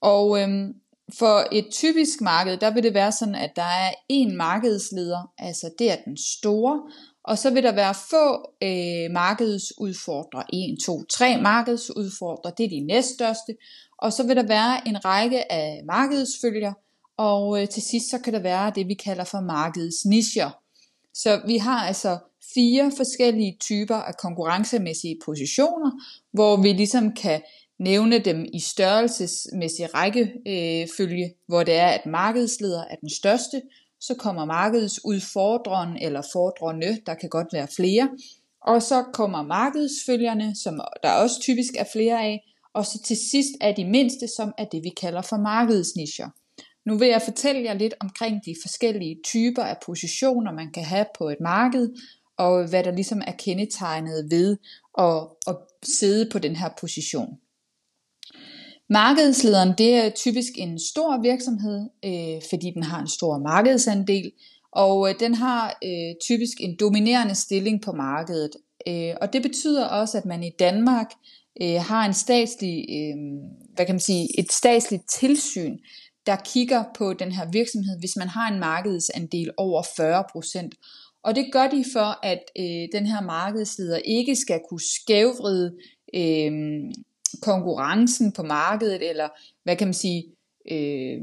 [0.00, 0.74] Og øhm,
[1.18, 5.70] for et typisk marked, der vil det være sådan, at der er én markedsleder, altså
[5.78, 6.82] det er den store,
[7.24, 12.86] og så vil der være få øh, markedsudfordrere, 1, 2, 3 markedsudfordrere, det er de
[12.86, 13.56] næststørste,
[13.98, 16.72] og så vil der være en række af markedsfølger,
[17.16, 20.50] og øh, til sidst så kan der være det, vi kalder for markedsnischer.
[21.14, 22.18] Så vi har altså
[22.54, 25.90] fire forskellige typer af konkurrencemæssige positioner,
[26.32, 27.40] hvor vi ligesom kan
[27.78, 33.62] nævne dem i størrelsesmæssig rækkefølge, hvor det er, at markedsleder er den største,
[34.00, 38.08] så kommer markedsudfordreren eller fordrende, der kan godt være flere,
[38.62, 43.50] og så kommer markedsfølgerne, som der også typisk er flere af, og så til sidst
[43.60, 46.28] er de mindste, som er det vi kalder for markedsnischer.
[46.86, 51.06] Nu vil jeg fortælle jer lidt omkring de forskellige typer af positioner, man kan have
[51.18, 51.88] på et marked,
[52.38, 54.56] og hvad der ligesom er kendetegnet ved
[54.98, 57.38] at, at sidde på den her position.
[58.90, 64.32] Markedslederen det er typisk en stor virksomhed, øh, fordi den har en stor markedsandel,
[64.72, 68.50] og øh, den har øh, typisk en dominerende stilling på markedet.
[68.88, 71.06] Øh, og det betyder også, at man i Danmark
[71.62, 73.16] øh, har en statslig, øh,
[73.74, 75.78] hvad kan man sige, et statsligt tilsyn,
[76.26, 81.07] der kigger på den her virksomhed, hvis man har en markedsandel over 40%.
[81.28, 85.72] Og det gør de for, at øh, den her markedsleder ikke skal kunne skævvride
[86.14, 86.52] øh,
[87.42, 89.28] konkurrencen på markedet, eller
[89.64, 90.24] hvad kan man sige,
[90.70, 91.20] øh,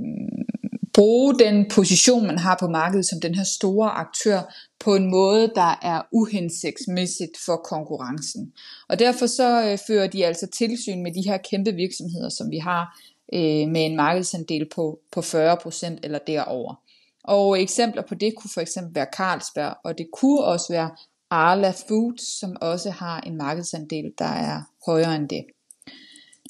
[0.94, 5.52] bruge den position, man har på markedet som den her store aktør, på en måde,
[5.56, 8.54] der er uhensigtsmæssigt for konkurrencen.
[8.90, 12.58] Og derfor så øh, fører de altså tilsyn med de her kæmpe virksomheder, som vi
[12.58, 13.00] har
[13.34, 16.85] øh, med en markedsandel på, på 40% eller derover.
[17.28, 20.90] Og eksempler på det kunne for eksempel være Carlsberg, og det kunne også være
[21.30, 25.46] Arla Foods, som også har en markedsandel, der er højere end det.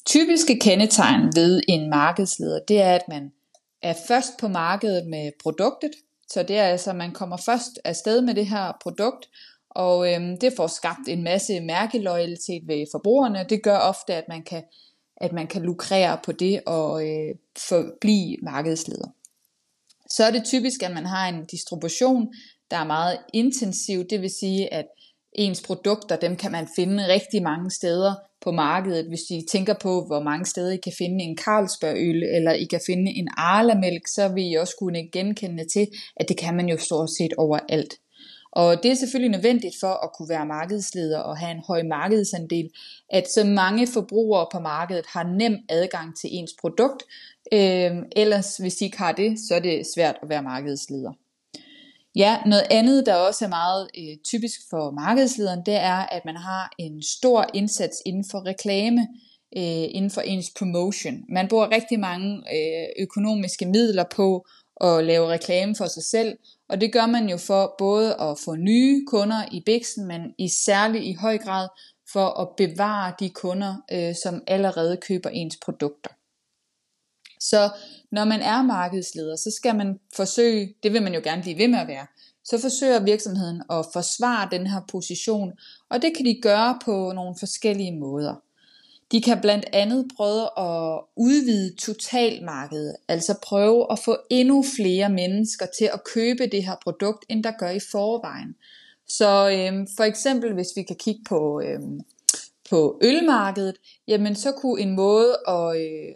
[0.05, 3.31] Typiske kendetegn ved en markedsleder, det er, at man
[3.81, 5.91] er først på markedet med produktet,
[6.27, 9.29] så det er altså, at man kommer først afsted med det her produkt,
[9.69, 13.45] og øhm, det får skabt en masse mærkeloyalitet ved forbrugerne.
[13.49, 14.63] Det gør ofte, at man kan,
[15.17, 19.07] at man kan lukrere på det og øh, forblive markedsleder.
[20.09, 22.33] Så er det typisk, at man har en distribution,
[22.71, 24.03] der er meget intensiv.
[24.09, 24.85] Det vil sige, at
[25.33, 29.05] ens produkter, dem kan man finde rigtig mange steder på markedet.
[29.07, 32.81] Hvis I tænker på, hvor mange steder I kan finde en Carlsbergøl, eller I kan
[32.85, 36.77] finde en Arla-mælk, så vil I også kunne genkende til, at det kan man jo
[36.77, 37.93] stort set overalt.
[38.55, 42.69] Og det er selvfølgelig nødvendigt for at kunne være markedsleder og have en høj markedsandel,
[43.09, 47.03] at så mange forbrugere på markedet har nem adgang til ens produkt.
[47.53, 51.11] Øh, ellers hvis de ikke har det, så er det svært at være markedsleder.
[52.15, 56.35] Ja, noget andet, der også er meget øh, typisk for markedslederen, det er, at man
[56.35, 59.07] har en stor indsats inden for reklame,
[59.57, 61.23] øh, inden for ens promotion.
[61.29, 64.45] Man bruger rigtig mange øh, økonomiske midler på
[64.81, 66.37] at lave reklame for sig selv,
[66.69, 70.47] og det gør man jo for både at få nye kunder i Bixen, men i
[70.47, 71.67] særlig i høj grad
[72.13, 76.09] for at bevare de kunder, øh, som allerede køber ens produkter.
[77.39, 77.69] Så
[78.11, 81.67] når man er markedsleder, så skal man forsøge, det vil man jo gerne blive ved
[81.67, 82.07] med at være,
[82.43, 85.53] så forsøger virksomheden at forsvare den her position,
[85.89, 88.35] og det kan de gøre på nogle forskellige måder.
[89.15, 95.65] De kan blandt andet prøve at udvide totalmarkedet, altså prøve at få endnu flere mennesker
[95.77, 98.55] til at købe det her produkt, end der gør i forvejen.
[99.07, 101.99] Så øhm, for eksempel, hvis vi kan kigge på, øhm,
[102.69, 103.75] på ølmarkedet,
[104.07, 106.15] jamen så kunne en måde at, øh,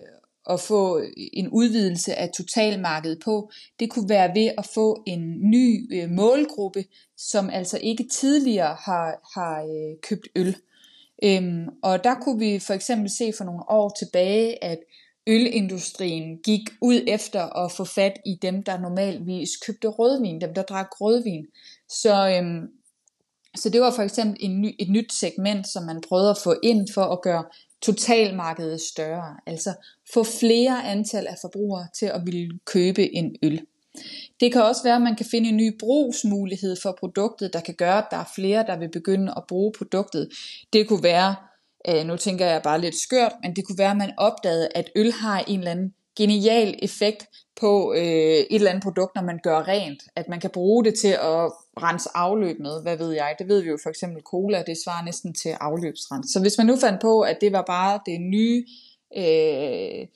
[0.49, 1.01] at få
[1.33, 6.85] en udvidelse af totalmarkedet på, det kunne være ved at få en ny øh, målgruppe,
[7.17, 10.55] som altså ikke tidligere har, har øh, købt øl.
[11.23, 14.79] Øhm, og der kunne vi for eksempel se for nogle år tilbage, at
[15.27, 20.61] ølindustrien gik ud efter at få fat i dem, der normalvis købte rødvin, dem der
[20.61, 21.45] drak rødvin.
[21.89, 22.67] Så, øhm,
[23.55, 26.55] så det var for eksempel en ny, et nyt segment, som man prøvede at få
[26.63, 27.43] ind for at gøre
[27.81, 29.37] totalmarkedet større.
[29.45, 29.73] Altså
[30.13, 33.61] få flere antal af forbrugere til at ville købe en øl.
[34.39, 37.73] Det kan også være, at man kan finde en ny brugsmulighed for produktet, der kan
[37.73, 40.29] gøre, at der er flere, der vil begynde at bruge produktet.
[40.73, 41.35] Det kunne være,
[41.87, 44.89] øh, nu tænker jeg bare lidt skørt, men det kunne være, at man opdagede, at
[44.95, 47.27] øl har en eller anden genial effekt
[47.59, 50.03] på øh, et eller andet produkt, når man gør rent.
[50.15, 51.51] At man kan bruge det til at
[51.83, 53.35] rense afløb med, hvad ved jeg.
[53.39, 56.31] Det ved vi jo for eksempel cola, det svarer næsten til afløbsrens.
[56.33, 58.65] Så hvis man nu fandt på, at det var bare det nye...
[59.17, 60.07] Øh,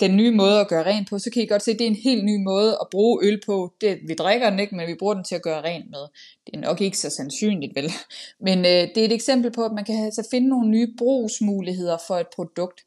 [0.00, 1.90] den nye måde at gøre rent på, så kan I godt se, at det er
[1.90, 3.72] en helt ny måde at bruge øl på.
[3.80, 6.06] Det, vi drikker den ikke, men vi bruger den til at gøre rent med.
[6.46, 7.92] Det er nok ikke så sandsynligt, vel?
[8.46, 11.98] Men øh, det er et eksempel på, at man kan altså finde nogle nye brugsmuligheder
[12.06, 12.80] for et produkt.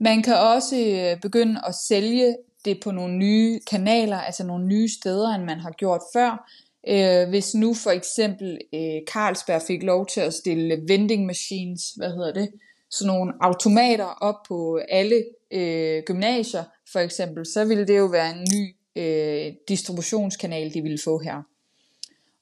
[0.00, 4.88] Man kan også øh, begynde at sælge det på nogle nye kanaler, altså nogle nye
[4.88, 6.50] steder, end man har gjort før.
[6.88, 12.10] Øh, hvis nu for eksempel øh, Carlsberg fik lov til at stille vending machines, hvad
[12.10, 12.48] hedder det,
[12.90, 18.30] sådan nogle automater op på alle øh, gymnasier for eksempel, så ville det jo være
[18.30, 21.42] en ny øh, distributionskanal, de ville få her.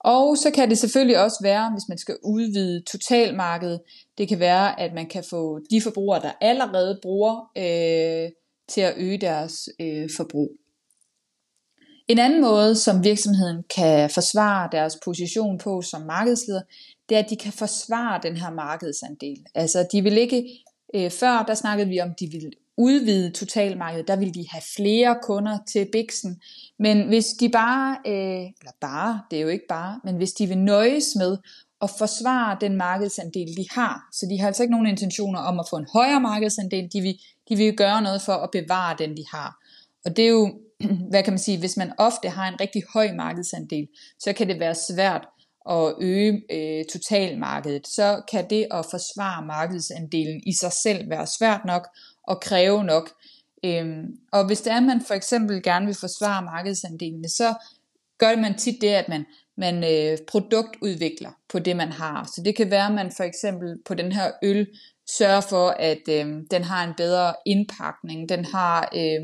[0.01, 3.81] Og så kan det selvfølgelig også være, hvis man skal udvide totalmarkedet,
[4.19, 8.31] det kan være, at man kan få de forbrugere, der allerede bruger, øh,
[8.69, 10.51] til at øge deres øh, forbrug.
[12.09, 16.63] En anden måde, som virksomheden kan forsvare deres position på som markedsleder,
[17.09, 19.37] det er, at de kan forsvare den her markedsandel.
[19.55, 20.49] Altså, de vil ikke,
[20.95, 25.19] øh, før der snakkede vi om, de vil udvide totalmarkedet, der vil de have flere
[25.23, 26.41] kunder til Bixen.
[26.79, 30.47] Men hvis de bare, øh, eller bare, det er jo ikke bare, men hvis de
[30.47, 31.37] vil nøjes med
[31.83, 35.67] at forsvare den markedsandel, de har, så de har altså ikke nogen intentioner om at
[35.71, 37.15] få en højere markedsandel, de vil,
[37.49, 39.57] de vil gøre noget for at bevare den, de har.
[40.05, 40.55] Og det er jo,
[41.11, 43.89] hvad kan man sige, hvis man ofte har en rigtig høj markedsandel,
[44.19, 45.29] så kan det være svært
[45.65, 51.61] og øge øh, totalmarkedet, så kan det at forsvare markedsandelen i sig selv være svært
[51.65, 51.89] nok
[52.23, 53.11] og kræve nok.
[53.65, 57.55] Øhm, og hvis det er, at man for eksempel gerne vil forsvare markedsandelene, så
[58.19, 59.25] gør man tit det, at man,
[59.57, 62.31] man øh, produktudvikler på det, man har.
[62.37, 64.67] Så det kan være, at man for eksempel på den her øl
[65.19, 69.23] sørger for, at øh, den har en bedre indpakning, den har øh,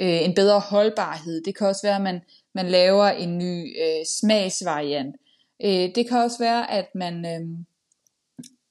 [0.00, 1.42] øh, en bedre holdbarhed.
[1.44, 2.20] Det kan også være, at man,
[2.54, 5.16] man laver en ny øh, smagsvariant.
[5.64, 7.40] Øh, det kan også være, at man øh,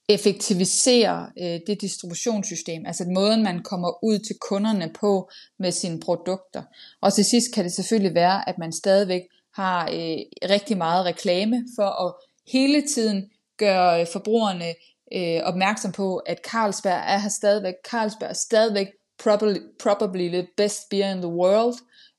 [0.09, 6.63] effektiviserer øh, det distributionssystem, altså måden man kommer ud til kunderne på med sine produkter.
[7.01, 9.21] Og til sidst kan det selvfølgelig være, at man stadigvæk
[9.53, 12.13] har øh, rigtig meget reklame for at
[12.51, 14.73] hele tiden gøre øh, forbrugerne
[15.15, 17.73] øh, opmærksom på, at Carlsberg er her stadigvæk.
[17.89, 18.87] Carlsberg er stadigvæk
[19.23, 21.75] probably, probably the best beer in the world,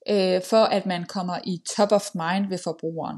[0.08, 3.16] øh, for at man kommer i top of mind ved forbrugeren.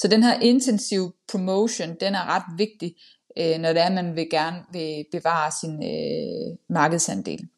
[0.00, 2.94] Så den her intensiv promotion, den er ret vigtig,
[3.38, 7.48] øh, når det er, at man vil gerne vil bevare sin øh, markedsandel.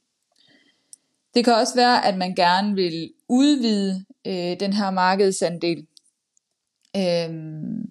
[1.35, 5.87] Det kan også være, at man gerne vil udvide øh, den her markedsandel.
[6.96, 7.90] Øhm,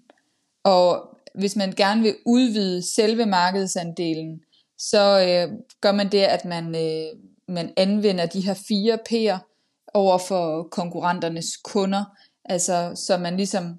[0.64, 4.40] og hvis man gerne vil udvide selve markedsandelen,
[4.78, 9.38] så øh, gør man det, at man, øh, man anvender de her fire P'er
[9.94, 12.04] over for konkurrenternes kunder.
[12.44, 13.78] Altså, så man ligesom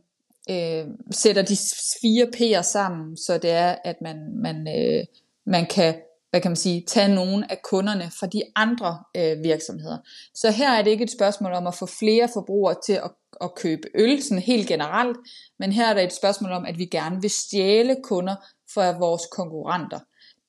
[0.49, 1.57] øh, sætter de
[2.01, 5.05] fire P'er sammen, så det er, at man, man, øh,
[5.45, 5.95] man kan
[6.33, 9.97] hvad kan man sige, tage nogle af kunderne fra de andre øh, virksomheder.
[10.35, 13.55] Så her er det ikke et spørgsmål om at få flere forbrugere til at, at
[13.55, 15.17] købe øl, sådan helt generelt,
[15.59, 18.35] men her er det et spørgsmål om, at vi gerne vil stjæle kunder
[18.73, 19.99] fra vores konkurrenter.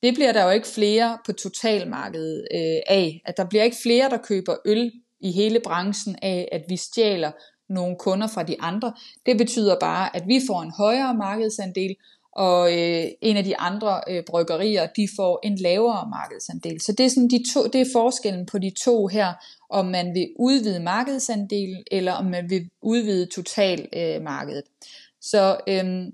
[0.03, 4.09] Det bliver der jo ikke flere på totalmarkedet øh, af, at der bliver ikke flere,
[4.09, 7.31] der køber øl i hele branchen af, at vi stjæler
[7.69, 8.93] nogle kunder fra de andre.
[9.25, 11.95] Det betyder bare, at vi får en højere markedsandel,
[12.31, 16.81] og øh, en af de andre øh, bryggerier, de får en lavere markedsandel.
[16.81, 19.33] Så det er, sådan de to, det er forskellen på de to her,
[19.69, 24.63] om man vil udvide markedsandelen, eller om man vil udvide totalmarkedet.
[24.65, 24.87] Øh,
[25.21, 26.11] Så øhm,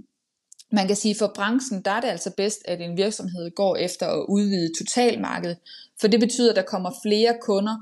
[0.72, 4.08] man kan sige, for branchen, der er det altså bedst, at en virksomhed går efter
[4.08, 5.58] at udvide totalmarkedet,
[6.02, 7.76] for det betyder, at der kommer flere kunder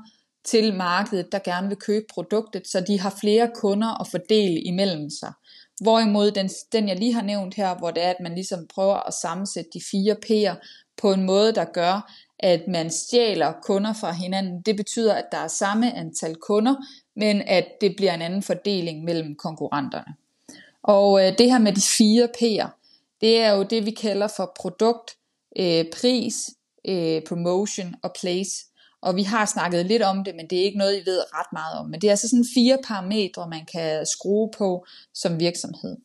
[0.50, 5.10] til markedet, der gerne vil købe produktet, så de har flere kunder at fordele imellem
[5.10, 5.32] sig.
[5.80, 9.06] Hvorimod den, den jeg lige har nævnt her, hvor det er, at man ligesom prøver
[9.06, 10.54] at sammensætte de fire P'er
[11.02, 14.62] på en måde, der gør, at man stjæler kunder fra hinanden.
[14.62, 16.74] Det betyder, at der er samme antal kunder,
[17.16, 20.14] men at det bliver en anden fordeling mellem konkurrenterne.
[20.82, 22.68] Og øh, det her med de fire P'er,
[23.20, 25.16] det er jo det, vi kalder for produkt,
[25.58, 26.50] øh, pris,
[26.84, 28.69] øh, promotion og place.
[29.02, 31.52] Og vi har snakket lidt om det, men det er ikke noget, I ved ret
[31.52, 31.90] meget om.
[31.90, 35.96] Men det er altså sådan fire parametre, man kan skrue på som virksomhed.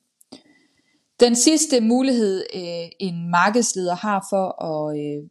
[1.19, 5.23] Den sidste mulighed, øh, en markedsleder har for at, øh,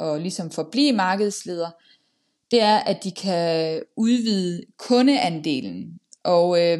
[0.00, 1.70] at ligesom forblive markedsleder,
[2.50, 5.98] det er, at de kan udvide kundeandelen.
[6.24, 6.78] Og øh,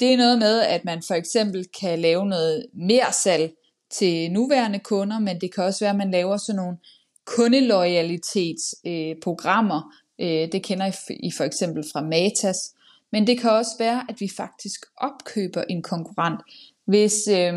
[0.00, 3.52] det er noget med, at man for eksempel kan lave noget mere salg
[3.90, 6.76] til nuværende kunder, men det kan også være, at man laver sådan nogle
[7.24, 9.94] kundeloyalitetsprogrammer.
[10.18, 10.92] Øh, øh, det kender I,
[11.26, 12.74] I for eksempel fra Matas.
[13.12, 16.40] Men det kan også være, at vi faktisk opkøber en konkurrent.
[16.86, 17.54] Hvis øh,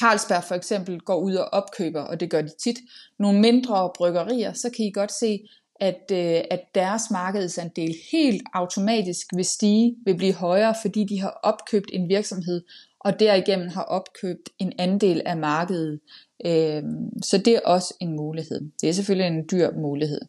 [0.00, 2.78] Carlsberg for eksempel går ud og opkøber, og det gør de tit,
[3.18, 5.40] nogle mindre bryggerier, så kan I godt se,
[5.80, 11.40] at, øh, at deres markedsandel helt automatisk vil stige, vil blive højere, fordi de har
[11.42, 12.62] opkøbt en virksomhed,
[13.00, 16.00] og derigennem har opkøbt en andel af markedet.
[16.46, 16.82] Øh,
[17.22, 18.70] så det er også en mulighed.
[18.80, 20.20] Det er selvfølgelig en dyr mulighed.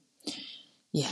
[0.94, 1.08] Ja.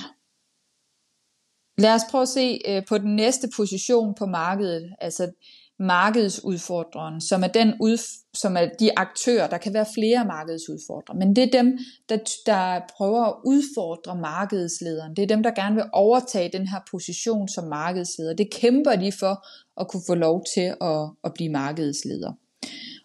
[1.77, 5.31] Lad os prøve at se øh, på den næste position på markedet, altså
[5.79, 11.35] markedsudfordreren, som er, den udf- som er de aktører, der kan være flere markedsudfordrere, men
[11.35, 11.77] det er dem,
[12.09, 15.15] der, der prøver at udfordre markedslederen.
[15.15, 18.33] Det er dem, der gerne vil overtage den her position som markedsleder.
[18.33, 19.45] Det kæmper de for
[19.79, 22.33] at kunne få lov til at, at blive markedsleder.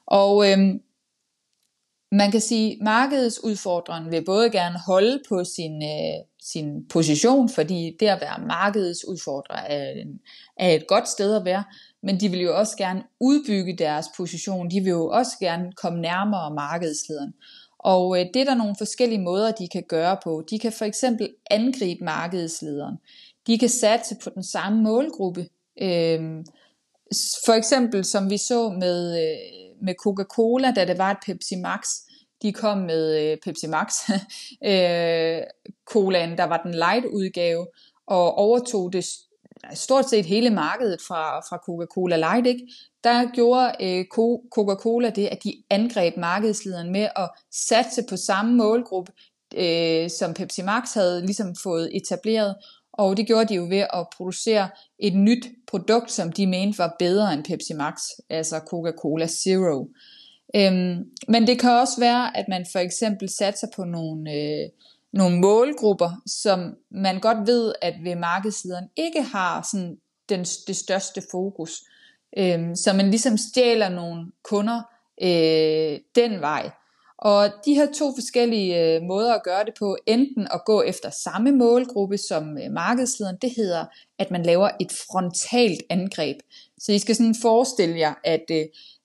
[0.07, 0.81] Og øhm,
[2.13, 7.97] man kan sige, at markedsudfordreren vil både gerne holde på sin, øh, sin position, fordi
[8.01, 10.21] det at være markedsudfordrer er, en,
[10.57, 11.65] er et godt sted at være,
[12.03, 14.71] men de vil jo også gerne udbygge deres position.
[14.71, 17.33] De vil jo også gerne komme nærmere markedslederen.
[17.79, 20.45] Og øh, det er der nogle forskellige måder, de kan gøre på.
[20.51, 22.97] De kan for eksempel angribe markedslederen.
[23.47, 25.49] De kan satse på den samme målgruppe.
[25.83, 26.45] Øh,
[27.47, 29.39] for eksempel som vi så med, øh,
[29.83, 31.89] med Coca-Cola, da det var et Pepsi Max.
[32.43, 33.95] De kom med øh, Pepsi Max
[34.71, 35.43] øh,
[35.87, 37.67] colaen, der var den light udgave,
[38.07, 39.07] og overtog det
[39.75, 42.69] stort set hele markedet fra, fra Coca-Cola Light, ikke?
[43.05, 44.05] der gjorde øh,
[44.55, 49.13] Coca-Cola det, at de angreb markedslederen med at satse på samme målgruppe,
[49.57, 52.55] øh, som Pepsi Max havde ligesom fået etableret,
[52.99, 54.69] og det gjorde de jo ved at producere
[54.99, 59.89] et nyt produkt, som de mente var bedre end Pepsi Max, altså Coca-Cola Zero.
[60.57, 64.69] Øhm, men det kan også være, at man for eksempel satser på nogle, øh,
[65.13, 69.97] nogle målgrupper, som man godt ved, at ved markedslederen ikke har sådan
[70.29, 71.71] den, det største fokus.
[72.37, 74.83] Øhm, så man ligesom stjæler nogle kunder
[75.23, 76.71] øh, den vej.
[77.19, 81.11] Og de her to forskellige øh, måder at gøre det på, enten at gå efter
[81.11, 83.85] samme målgruppe som øh, markedslederen, det hedder,
[84.19, 86.37] at man laver et frontalt angreb.
[86.79, 88.65] Så I skal sådan forestille jer, at øh,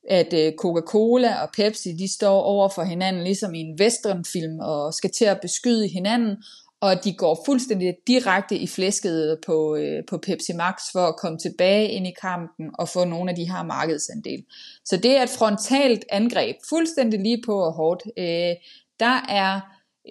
[0.09, 4.93] at øh, Coca-Cola og Pepsi, de står over for hinanden ligesom i en westernfilm og
[4.93, 6.37] skal til at beskyde hinanden,
[6.81, 11.37] og de går fuldstændig direkte i flæsket på, øh, på Pepsi Max for at komme
[11.37, 14.43] tilbage ind i kampen og få nogle af de her markedsandel.
[14.85, 18.03] Så det er et frontalt angreb, fuldstændig lige på og hårdt.
[18.17, 18.55] Øh,
[18.99, 19.59] der er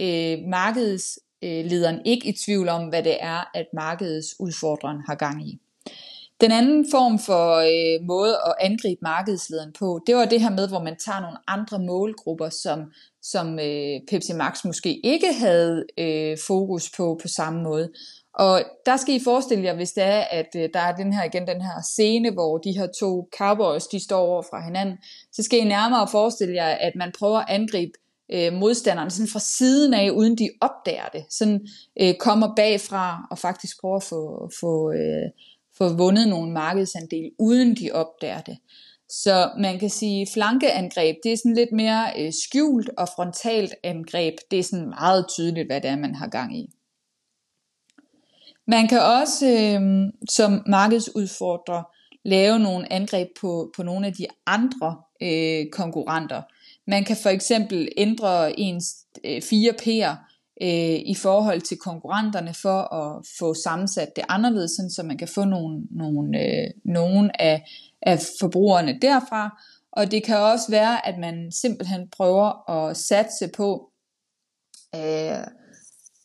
[0.00, 5.60] øh, markedslederen ikke i tvivl om, hvad det er, at markedsudfordreren har gang i.
[6.40, 10.68] Den anden form for øh, måde at angribe markedslederen på, det var det her med,
[10.68, 12.80] hvor man tager nogle andre målgrupper, som,
[13.22, 17.90] som øh, Pepsi Max måske ikke havde øh, fokus på på samme måde.
[18.34, 21.24] Og der skal I forestille jer, hvis det er, at øh, der er den her
[21.24, 24.96] igen den her scene, hvor de her to cowboys, de står over fra hinanden,
[25.32, 27.92] så skal I nærmere forestille jer, at man prøver at angribe
[28.32, 31.24] øh, modstanderne sådan fra siden af, uden de opdager det.
[31.30, 31.66] Sådan
[32.00, 35.30] øh, kommer bagfra og faktisk prøver at få, få øh,
[35.78, 38.58] få vundet nogle markedsandel, uden de opdager det.
[39.08, 44.34] Så man kan sige, flankeangreb, det er sådan lidt mere øh, skjult, og frontalt angreb,
[44.50, 46.70] det er sådan meget tydeligt, hvad det er, man har gang i.
[48.66, 51.82] Man kan også øh, som markedsudfordrer
[52.24, 56.42] lave nogle angreb på, på nogle af de andre øh, konkurrenter.
[56.86, 60.14] Man kan for eksempel ændre ens øh, fire P'er
[60.62, 65.28] øh, i forhold til konkurrenterne for at få sammensat det anderledes, sådan, så man kan
[65.28, 67.64] få nogle, nogle, øh, nogle af,
[68.02, 69.62] af forbrugerne derfra.
[69.92, 73.90] Og det kan også være, at man simpelthen prøver at satse på,
[74.94, 75.44] øh,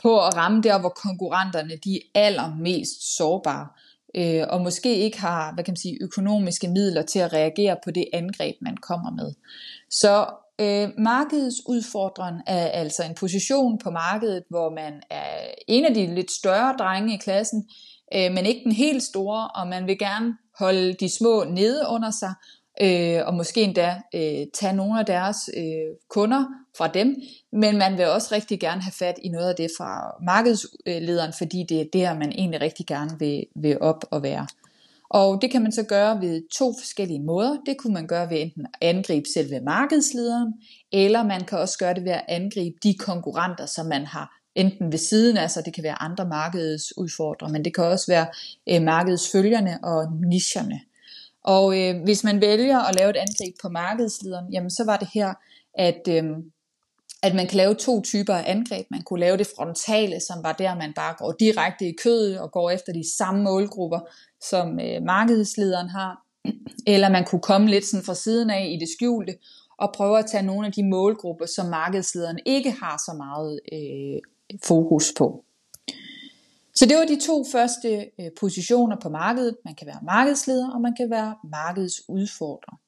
[0.01, 3.67] på at ramme der, hvor konkurrenterne de er allermest sårbare
[4.15, 7.91] øh, og måske ikke har hvad kan man sige, økonomiske midler til at reagere på
[7.91, 9.33] det angreb, man kommer med.
[9.89, 10.27] Så
[10.61, 16.31] øh, markedsudfordreren er altså en position på markedet, hvor man er en af de lidt
[16.31, 17.69] større drenge i klassen,
[18.15, 22.11] øh, men ikke den helt store, og man vil gerne holde de små nede under
[22.11, 22.33] sig,
[22.81, 26.45] øh, og måske endda øh, tage nogle af deres øh, kunder
[26.77, 27.15] fra dem,
[27.51, 31.65] men man vil også rigtig gerne have fat i noget af det fra markedslederen, fordi
[31.69, 34.47] det er der, man egentlig rigtig gerne vil, vil op og være.
[35.13, 37.57] Og det kan man så gøre ved to forskellige måder.
[37.65, 40.53] Det kunne man gøre ved enten at angribe selve markedslederen,
[40.91, 44.91] eller man kan også gøre det ved at angribe de konkurrenter, som man har enten
[44.91, 48.27] ved siden af sig, det kan være andre markedsudfordrere, men det kan også være
[48.69, 50.79] øh, markedsfølgerne og nicherne.
[51.43, 55.07] Og øh, hvis man vælger at lave et angreb på markedslederen, jamen så var det
[55.13, 55.33] her,
[55.73, 56.23] at, øh,
[57.23, 58.85] at man kan lave to typer af angreb.
[58.91, 62.51] Man kunne lave det frontale, som var der, man bare går direkte i kødet og
[62.51, 63.99] går efter de samme målgrupper,
[64.49, 66.23] som øh, markedslederen har.
[66.87, 69.35] Eller man kunne komme lidt sådan fra siden af i det skjulte
[69.77, 74.21] og prøve at tage nogle af de målgrupper, som markedslederen ikke har så meget øh,
[74.63, 75.45] fokus på.
[76.75, 79.57] Så det var de to første øh, positioner på markedet.
[79.65, 82.79] Man kan være markedsleder, og man kan være markedsudfordrer.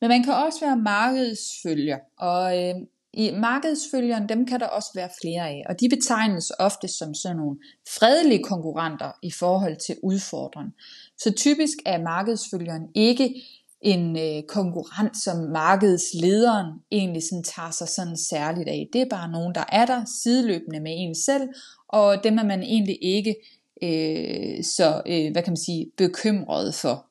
[0.00, 2.74] Men man kan også være markedsfølger, og øh,
[3.18, 7.36] i markedsfølgeren, dem kan der også være flere af, og de betegnes ofte som sådan
[7.36, 7.56] nogle
[7.88, 10.70] fredelige konkurrenter i forhold til udfordreren.
[11.18, 13.42] Så typisk er markedsfølgeren ikke
[13.80, 18.88] en øh, konkurrent, som markedslederen egentlig sådan tager sig sådan særligt af.
[18.92, 21.48] Det er bare nogen, der er der sideløbende med en selv,
[21.88, 23.34] og dem er man egentlig ikke
[23.82, 27.07] øh, så øh, hvad kan man sige, bekymret for.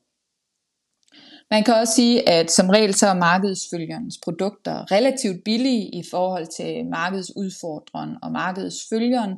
[1.52, 6.48] Man kan også sige, at som regel så er markedsfølgerens produkter relativt billige i forhold
[6.58, 9.34] til markedsudfordreren og markedsfølgeren,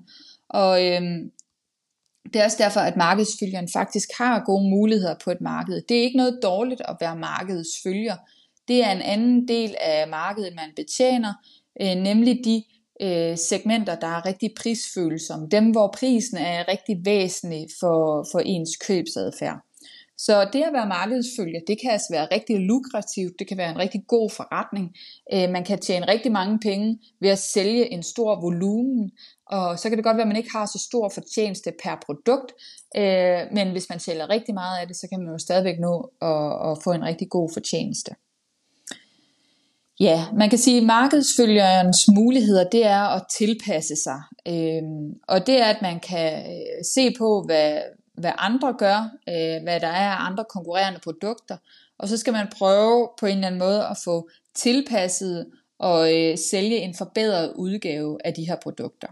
[0.50, 1.32] og øhm,
[2.34, 5.82] det er også derfor, at markedsfølgeren faktisk har gode muligheder på et marked.
[5.90, 8.16] Det er ikke noget dårligt at være markedsfølger.
[8.68, 11.34] Det er en anden del af markedet, man betjener,
[11.82, 12.64] øh, nemlig de
[13.02, 15.48] øh, segmenter, der er rigtig prisfølsomme.
[15.52, 19.60] Dem, hvor prisen er rigtig væsentlig for, for ens købsadfærd.
[20.26, 23.78] Så det at være markedsfølger, det kan altså være rigtig lukrativt, det kan være en
[23.78, 24.96] rigtig god forretning.
[25.34, 29.12] Øh, man kan tjene rigtig mange penge ved at sælge en stor volumen,
[29.46, 32.52] og så kan det godt være, at man ikke har så stor fortjeneste per produkt,
[32.96, 36.12] øh, men hvis man sælger rigtig meget af det, så kan man jo stadigvæk nå
[36.72, 38.12] at, få en rigtig god fortjeneste.
[40.00, 44.22] Ja, man kan sige, at markedsfølgerens muligheder, det er at tilpasse sig.
[44.48, 47.82] Øhm, og det er, at man kan øh, se på, hvad,
[48.20, 51.58] hvad andre gør, øh, hvad der er af andre konkurrerende produkter,
[52.00, 55.48] og så skal man prøve på en eller anden måde at få tilpasset
[55.80, 59.08] og øh, sælge en forbedret udgave af de her produkter.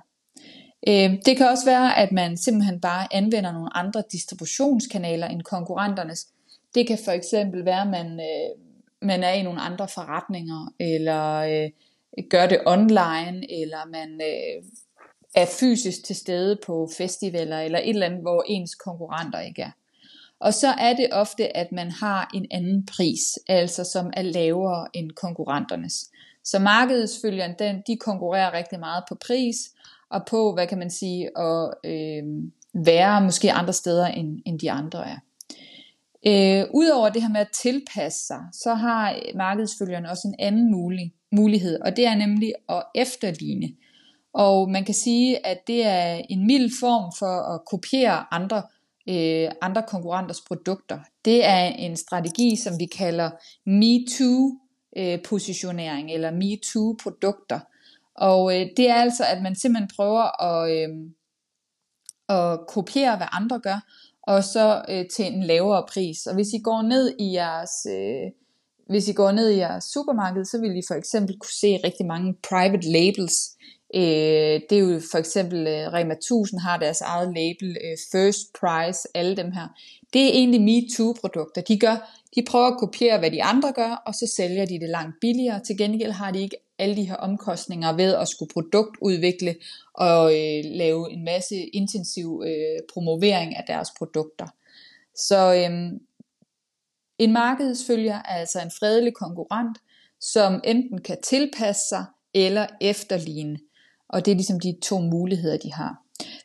[0.88, 6.28] Øh, det kan også være, at man simpelthen bare anvender nogle andre distributionskanaler end konkurrenternes.
[6.76, 8.50] Det kan for eksempel være, at man, øh,
[9.02, 11.70] man er i nogle andre forretninger, eller øh,
[12.30, 14.64] gør det online, eller man øh,
[15.38, 19.72] er fysisk til stede på festivaler, eller et eller andet, hvor ens konkurrenter ikke er.
[20.40, 24.88] Og så er det ofte, at man har en anden pris, altså som er lavere
[24.94, 26.10] end konkurrenternes.
[26.44, 29.56] Så markedsfølgeren, den, de konkurrerer rigtig meget på pris,
[30.10, 32.24] og på, hvad kan man sige, at øh,
[32.74, 35.18] være måske andre steder, end, end de andre er.
[36.28, 41.14] Øh, Udover det her med at tilpasse sig, så har markedsfølgeren også en anden mulig,
[41.32, 43.70] mulighed, og det er nemlig at efterligne.
[44.38, 48.64] Og man kan sige, at det er en mild form for at kopiere andre,
[49.10, 51.00] øh, andre konkurrenters produkter.
[51.26, 53.30] Det er en strategi, som vi kalder
[53.66, 57.60] MeToo-positionering, øh, eller MeToo-produkter.
[58.16, 60.90] Og øh, det er altså, at man simpelthen prøver at, øh,
[62.30, 63.86] at kopiere, hvad andre gør,
[64.24, 66.28] og så øh, til en lavere pris.
[66.28, 68.32] Og hvis I går ned i jeres, øh,
[68.90, 72.06] hvis I går ned i jeres supermarked, så vil I for eksempel kunne se rigtig
[72.06, 73.58] mange private labels.
[73.96, 78.54] Øh, det er jo for eksempel øh, Rema 1000 har deres eget label, øh, First
[78.60, 79.68] Price, alle dem her.
[80.14, 81.62] Det er egentlig MeToo-produkter.
[81.62, 84.90] De, gør, de prøver at kopiere, hvad de andre gør, og så sælger de det
[84.90, 85.60] langt billigere.
[85.60, 89.56] Til gengæld har de ikke alle de her omkostninger ved at skulle produktudvikle
[89.94, 94.48] og øh, lave en masse intensiv øh, promovering af deres produkter.
[95.16, 95.92] Så øh,
[97.18, 99.78] en markedsfølger er altså en fredelig konkurrent,
[100.22, 103.60] som enten kan tilpasse sig eller efterligne.
[104.10, 106.04] Og det er ligesom de to muligheder, de har.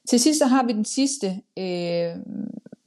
[0.08, 1.26] Til sidst så har vi den sidste
[1.58, 2.16] øh,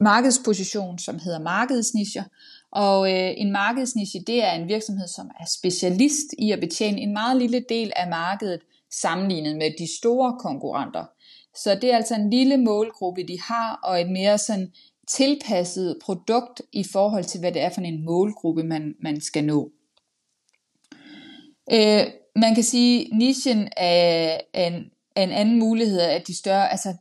[0.00, 2.24] markedsposition, som hedder markedsnischer.
[2.70, 7.12] Og øh, en markedsniche, det er en virksomhed, som er specialist i at betjene en
[7.12, 8.60] meget lille del af markedet,
[8.90, 11.04] sammenlignet med de store konkurrenter.
[11.56, 14.72] Så det er altså en lille målgruppe, de har, og et mere sådan
[15.08, 19.70] tilpasset produkt i forhold til, hvad det er for en målgruppe, man, man skal nå.
[21.72, 22.06] Øh,
[22.40, 26.94] man kan sige, nichen er en, er en anden mulighed, at de større, altså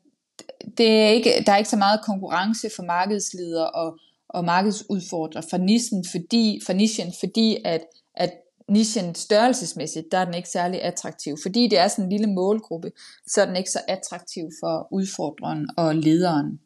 [0.77, 3.97] det er ikke, der er ikke så meget konkurrence for markedsledere og,
[4.29, 8.33] og markedsudfordrere for nichen, fordi, for nichen, fordi at, at
[8.69, 11.37] nichen størrelsesmæssigt, der er den ikke særlig attraktiv.
[11.41, 12.91] Fordi det er sådan en lille målgruppe,
[13.27, 16.59] så er den ikke så attraktiv for udfordreren og lederen.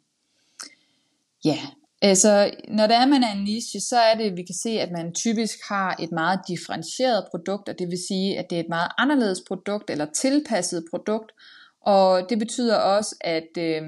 [1.45, 1.57] Ja,
[2.01, 4.91] altså når der er, man er en niche, så er det, vi kan se, at
[4.91, 8.69] man typisk har et meget differentieret produkt, og det vil sige, at det er et
[8.69, 11.31] meget anderledes produkt eller tilpasset produkt,
[11.81, 13.81] og det betyder også, at øh,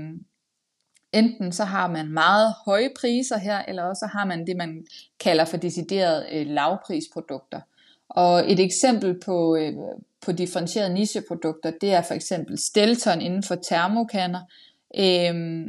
[1.14, 4.86] enten så har man meget høje priser her, eller også har man det, man
[5.20, 7.62] kalder for deciderede øh, lavprisprodukter.
[8.10, 9.74] Og et eksempel på, øh,
[10.26, 14.42] på differentierede nicheprodukter, det er for eksempel Stelton inden for termokanner.
[14.98, 15.66] Øh,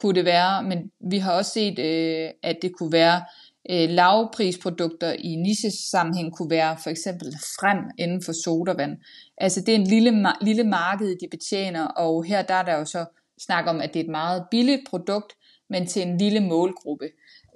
[0.00, 3.24] kunne det være, men vi har også set, øh, at det kunne være
[3.70, 8.98] øh, lavprisprodukter i niche-sammenhæng kunne være for eksempel frem inden for sodavand.
[9.38, 12.84] Altså det er en lille, lille marked, de betjener, og her der er der jo
[12.84, 13.04] så
[13.38, 15.32] snak om, at det er et meget billigt produkt,
[15.70, 17.08] men til en lille målgruppe.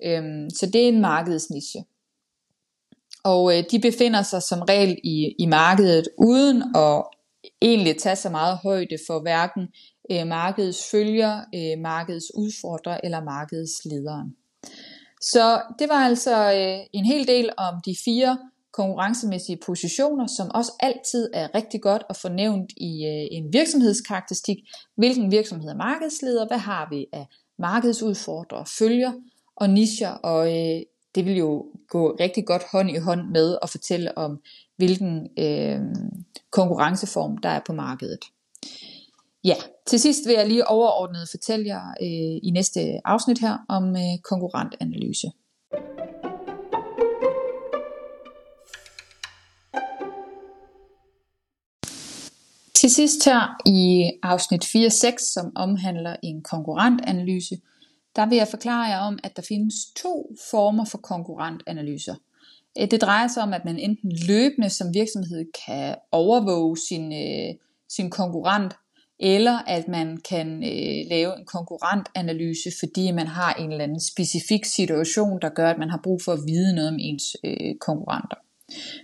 [0.04, 1.84] Øhm, så det er en markedsniche.
[3.24, 7.04] Og øh, de befinder sig som regel i, i markedet uden at
[7.62, 9.68] egentlig tage så meget højde for hverken
[10.12, 14.36] øh, markedets følger, øh, markedets udfordrer eller markedets lederen.
[15.20, 18.38] Så det var altså øh, en hel del om de fire
[18.72, 24.58] konkurrencemæssige positioner, som også altid er rigtig godt at få nævnt i øh, en virksomhedskarakteristik.
[24.96, 26.46] Hvilken virksomhed er markedsleder?
[26.46, 27.26] Hvad har vi af
[27.58, 29.12] markedsudfordrere, følger
[29.56, 30.10] og nischer?
[30.10, 30.82] Og øh,
[31.14, 34.40] det vil jo gå rigtig godt hånd i hånd med at fortælle om,
[34.76, 35.80] hvilken øh,
[36.50, 38.20] konkurrenceform der er på markedet.
[39.44, 39.54] Ja,
[39.86, 44.18] til sidst vil jeg lige overordnet fortælle jer øh, i næste afsnit her om øh,
[44.24, 45.30] konkurrentanalyse.
[52.74, 57.60] Til sidst her i afsnit 4.6, som omhandler en konkurrentanalyse,
[58.16, 62.14] der vil jeg forklare jer om, at der findes to former for konkurrentanalyser.
[62.78, 67.54] Øh, det drejer sig om, at man enten løbende som virksomhed kan overvåge sin, øh,
[67.88, 68.74] sin konkurrent
[69.20, 74.64] eller at man kan øh, lave en konkurrentanalyse, fordi man har en eller anden specifik
[74.64, 78.36] situation, der gør, at man har brug for at vide noget om ens øh, konkurrenter.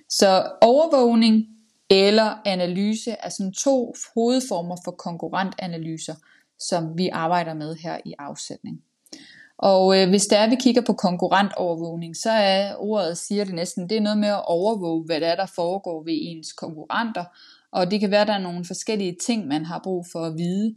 [0.09, 1.47] Så overvågning
[1.91, 6.15] eller analyse er sådan to hovedformer for konkurrentanalyser,
[6.59, 8.83] som vi arbejder med her i afsætning.
[9.59, 13.89] Og øh, hvis der er, vi kigger på konkurrentovervågning, så er ordet, siger det næsten,
[13.89, 17.25] det er noget med at overvåge, hvad der er, der foregår ved ens konkurrenter,
[17.73, 20.39] og det kan være, at der er nogle forskellige ting, man har brug for at
[20.39, 20.75] vide.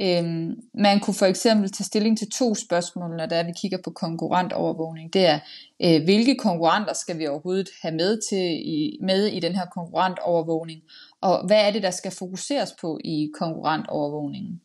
[0.00, 3.90] Øhm, man kunne for eksempel tage stilling til to spørgsmål, når der vi kigger på
[3.90, 5.12] konkurrentovervågning.
[5.12, 5.38] Det er,
[5.82, 10.80] øh, hvilke konkurrenter skal vi overhovedet have med, til, i, med i den her konkurrentovervågning?
[11.20, 14.60] Og hvad er det, der skal fokuseres på i konkurrentovervågningen?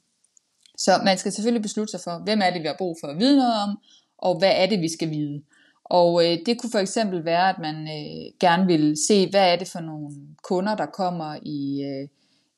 [0.77, 3.19] Så man skal selvfølgelig beslutte sig for, hvem er det, vi har brug for at
[3.19, 3.77] vide noget om,
[4.17, 5.41] og hvad er det, vi skal vide.
[5.89, 9.55] Og øh, det kunne for eksempel være, at man øh, gerne vil se, hvad er
[9.55, 12.07] det for nogle kunder, der kommer i, øh,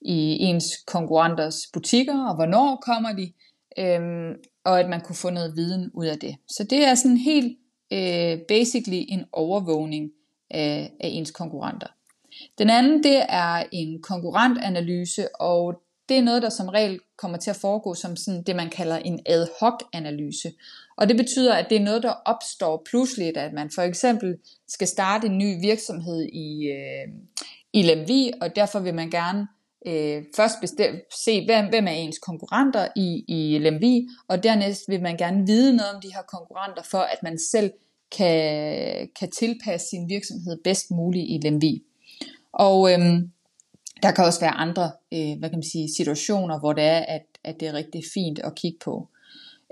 [0.02, 3.32] i ens konkurrenters butikker, og hvornår kommer de,
[3.78, 6.36] øh, og at man kunne få noget viden ud af det.
[6.48, 7.58] Så det er sådan helt
[7.94, 10.12] øh, basically en overvågning
[10.50, 11.88] af, af ens konkurrenter.
[12.58, 17.50] Den anden, det er en konkurrentanalyse, og det er noget, der som regel kommer til
[17.50, 20.52] at foregå som sådan det, man kalder en ad hoc analyse.
[20.98, 24.38] Og det betyder, at det er noget, der opstår pludseligt, at man for eksempel
[24.68, 27.14] skal starte en ny virksomhed i, øh,
[27.74, 29.48] i Lemvi, og derfor vil man gerne
[29.86, 30.96] øh, først bestem,
[31.26, 35.76] se, hvem, hvem er ens konkurrenter i, i Lemvi, og dernæst vil man gerne vide
[35.76, 37.72] noget om de her konkurrenter, for at man selv
[38.18, 41.84] kan, kan tilpasse sin virksomhed bedst muligt i Lemvi.
[42.54, 43.32] Og øhm,
[44.04, 47.26] der kan også være andre øh, hvad kan man sige, situationer, hvor det er, at,
[47.44, 49.08] at det er rigtig fint at kigge på.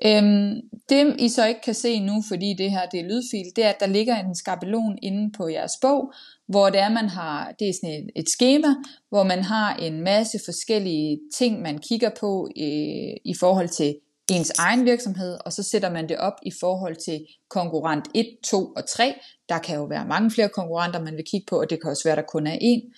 [0.06, 3.66] Øhm, det I så ikke kan se nu, fordi det her det er lydfil, det
[3.66, 6.14] er, at der ligger en skabelon inde på jeres bog,
[6.48, 8.68] hvor det er, man har, det er sådan et, et schema,
[9.10, 13.96] hvor man har en masse forskellige ting, man kigger på øh, i forhold til
[14.32, 18.66] ens egen virksomhed, og så sætter man det op i forhold til konkurrent 1, 2
[18.66, 19.14] og 3.
[19.50, 22.04] Der kan jo være mange flere konkurrenter, man vil kigge på, og det kan også
[22.04, 22.92] være, der kun er én.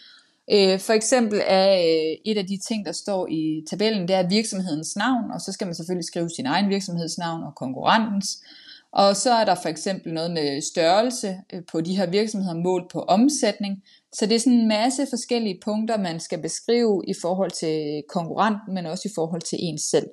[0.52, 4.30] Øh, for eksempel er øh, et af de ting, der står i tabellen, det er
[4.30, 8.43] virksomhedens navn, og så skal man selvfølgelig skrive sin egen virksomhedsnavn og konkurrentens.
[8.91, 12.91] Og så er der for eksempel noget med størrelse øh, på de her virksomheder målt
[12.91, 13.84] på omsætning.
[14.14, 18.74] Så det er sådan en masse forskellige punkter, man skal beskrive i forhold til konkurrenten,
[18.74, 20.08] men også i forhold til ens selv.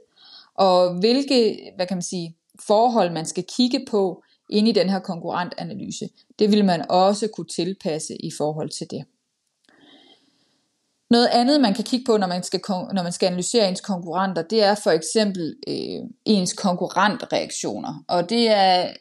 [0.55, 4.99] Og hvilke, hvad kan man sige, forhold man skal kigge på inde i den her
[4.99, 6.09] konkurrentanalyse,
[6.39, 9.05] det vil man også kunne tilpasse i forhold til det.
[11.11, 14.43] Noget andet, man kan kigge på, når man skal, når man skal analysere ens konkurrenter,
[14.43, 18.05] det er for eksempel øh, ens konkurrentreaktioner.
[18.09, 18.93] Og det er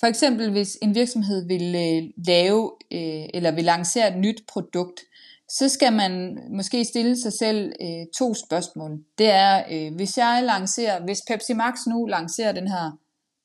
[0.00, 5.00] for eksempel, hvis en virksomhed vil øh, lave øh, eller vil lancere et nyt produkt,
[5.48, 8.98] så skal man måske stille sig selv øh, to spørgsmål.
[9.18, 12.98] Det er, øh, hvis jeg lancerer, hvis Pepsi Max nu lancerer den her,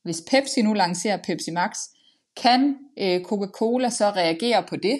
[0.03, 1.77] hvis Pepsi nu lancerer Pepsi Max,
[2.37, 4.99] kan øh, Coca-Cola så reagere på det?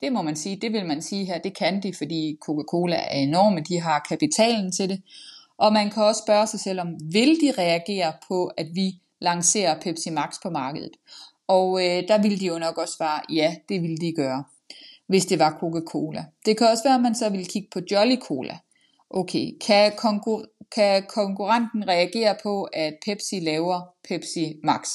[0.00, 3.18] Det må man sige, det vil man sige her, det kan de, fordi Coca-Cola er
[3.18, 5.02] enorme, de har kapitalen til det.
[5.58, 9.80] Og man kan også spørge sig selv om, vil de reagere på, at vi lancerer
[9.80, 10.92] Pepsi Max på markedet?
[11.48, 14.44] Og øh, der ville de jo nok også svare, ja, det ville de gøre,
[15.06, 16.24] hvis det var Coca-Cola.
[16.46, 18.58] Det kan også være, at man så vil kigge på Jolly Cola.
[19.10, 24.88] Okay, kan, konkur- kan konkurrenten reagere på, at Pepsi laver Pepsi Max?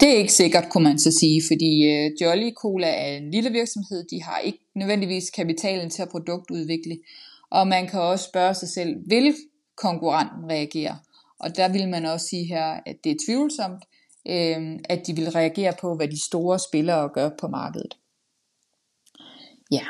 [0.00, 3.50] Det er ikke sikkert, kunne man så sige, fordi øh, Jolly Cola er en lille
[3.50, 6.98] virksomhed, de har ikke nødvendigvis kapitalen til at produktudvikle,
[7.50, 9.34] og man kan også spørge sig selv, vil
[9.76, 10.98] konkurrenten reagere?
[11.38, 13.84] Og der vil man også sige her, at det er tvivlsomt,
[14.28, 17.96] øh, at de vil reagere på, hvad de store spillere gør på markedet.
[19.72, 19.84] Ja.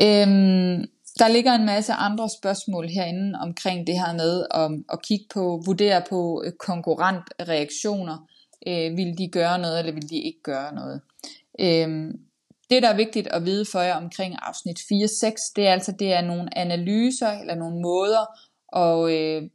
[0.00, 0.84] Øhm,
[1.18, 5.62] der ligger en masse andre spørgsmål herinde omkring det her med om, at kigge på,
[5.66, 8.29] vurdere på øh, konkurrentreaktioner
[8.66, 11.00] øh, vil de gøre noget, eller vil de ikke gøre noget.
[11.60, 12.14] Øh,
[12.70, 16.12] det, der er vigtigt at vide for jer omkring afsnit 4-6, det er altså, det
[16.12, 18.24] er nogle analyser, eller nogle måder
[18.76, 19.50] at øh,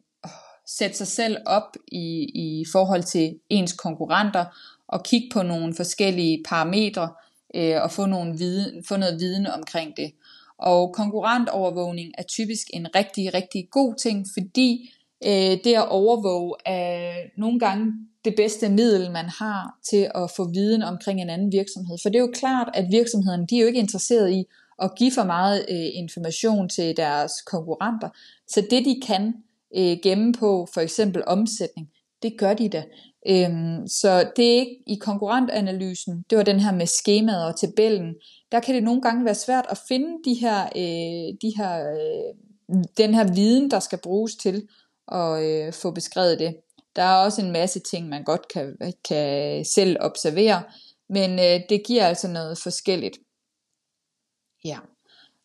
[0.68, 4.45] sætte sig selv op i, i forhold til ens konkurrenter,
[4.88, 7.10] og kigge på nogle forskellige parametre,
[7.56, 10.12] øh, og få, nogle viden, få noget viden omkring det.
[10.58, 14.93] Og konkurrentovervågning er typisk en rigtig, rigtig god ting, fordi
[15.26, 17.93] øh, det at overvåge er nogle gange
[18.26, 21.97] det bedste middel, man har til at få viden omkring en anden virksomhed.
[22.01, 24.45] For det er jo klart, at virksomhederne de er jo ikke interesseret i
[24.82, 28.09] at give for meget øh, information til deres konkurrenter.
[28.47, 29.34] Så det de kan
[29.78, 31.88] øh, gemme på for eksempel omsætning,
[32.23, 32.84] det gør de da.
[33.28, 38.15] Øhm, så det er ikke i konkurrentanalysen, det var den her med skemaet og tabellen,
[38.51, 42.80] der kan det nogle gange være svært at finde de her, øh, de her, øh,
[42.97, 44.67] den her viden, der skal bruges til
[45.11, 46.55] at øh, få beskrevet det.
[46.96, 48.78] Der er også en masse ting, man godt kan,
[49.10, 50.64] kan selv observere,
[51.10, 53.18] men øh, det giver altså noget forskelligt.
[54.66, 54.78] Ja.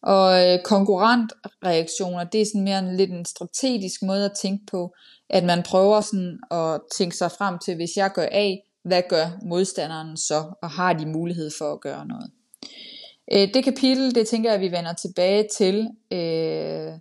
[0.02, 4.94] Og øh, konkurrentreaktioner, det er sådan mere en lidt en strategisk måde at tænke på,
[5.28, 9.38] at man prøver sådan at tænke sig frem til, hvis jeg gør A, hvad gør
[9.42, 12.30] modstanderen så, og har de mulighed for at gøre noget.
[13.32, 16.92] Øh, det kapitel, det tænker jeg, at vi vender tilbage til øh,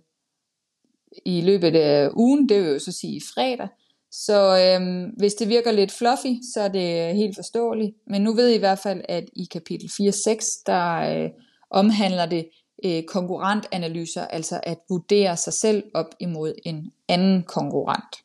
[1.26, 3.68] i løbet af ugen, det vil jo så sige fredag,
[4.12, 7.96] så øhm, hvis det virker lidt fluffy, så er det øh, helt forståeligt.
[8.06, 11.30] Men nu ved I i hvert fald, at i kapitel 4.6, der øh,
[11.70, 12.48] omhandler det
[12.84, 18.16] øh, konkurrentanalyser, altså at vurdere sig selv op imod en anden konkurrent.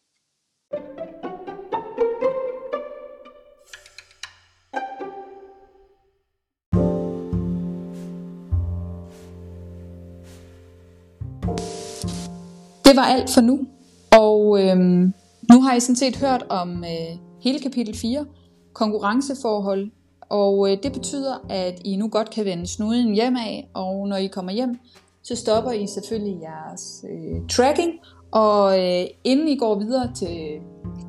[12.86, 13.68] Det var alt for nu,
[14.12, 15.14] og øhm,
[15.50, 18.26] nu har I sådan set hørt om øh, hele kapitel 4,
[18.74, 19.92] konkurrenceforhold,
[20.30, 24.18] og øh, det betyder, at I nu godt kan vende snuden hjem af, og når
[24.18, 24.80] I kommer hjem,
[25.24, 27.92] så stopper I selvfølgelig jeres øh, tracking,
[28.32, 30.60] og øh, inden I går videre til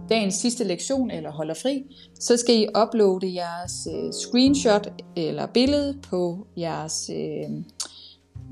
[0.08, 5.98] dagens sidste lektion eller holder fri, så skal I uploade jeres øh, screenshot eller billede
[6.10, 7.50] på jeres øh,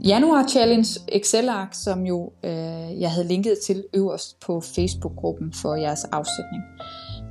[0.06, 6.04] Januar Challenge Excel-ark, som jo øh, jeg havde linket til øverst på Facebook-gruppen for jeres
[6.04, 6.62] afsætning.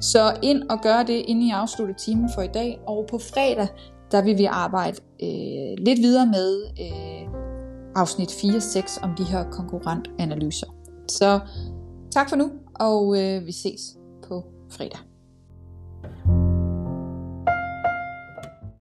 [0.01, 2.79] Så ind og gør det, inden I afslutter timen for i dag.
[2.87, 3.67] Og på fredag,
[4.11, 7.29] der vil vi arbejde øh, lidt videre med øh,
[7.95, 10.67] afsnit 4-6 om de her konkurrentanalyser.
[11.07, 11.39] Så
[12.11, 13.97] tak for nu, og øh, vi ses
[14.27, 14.99] på fredag.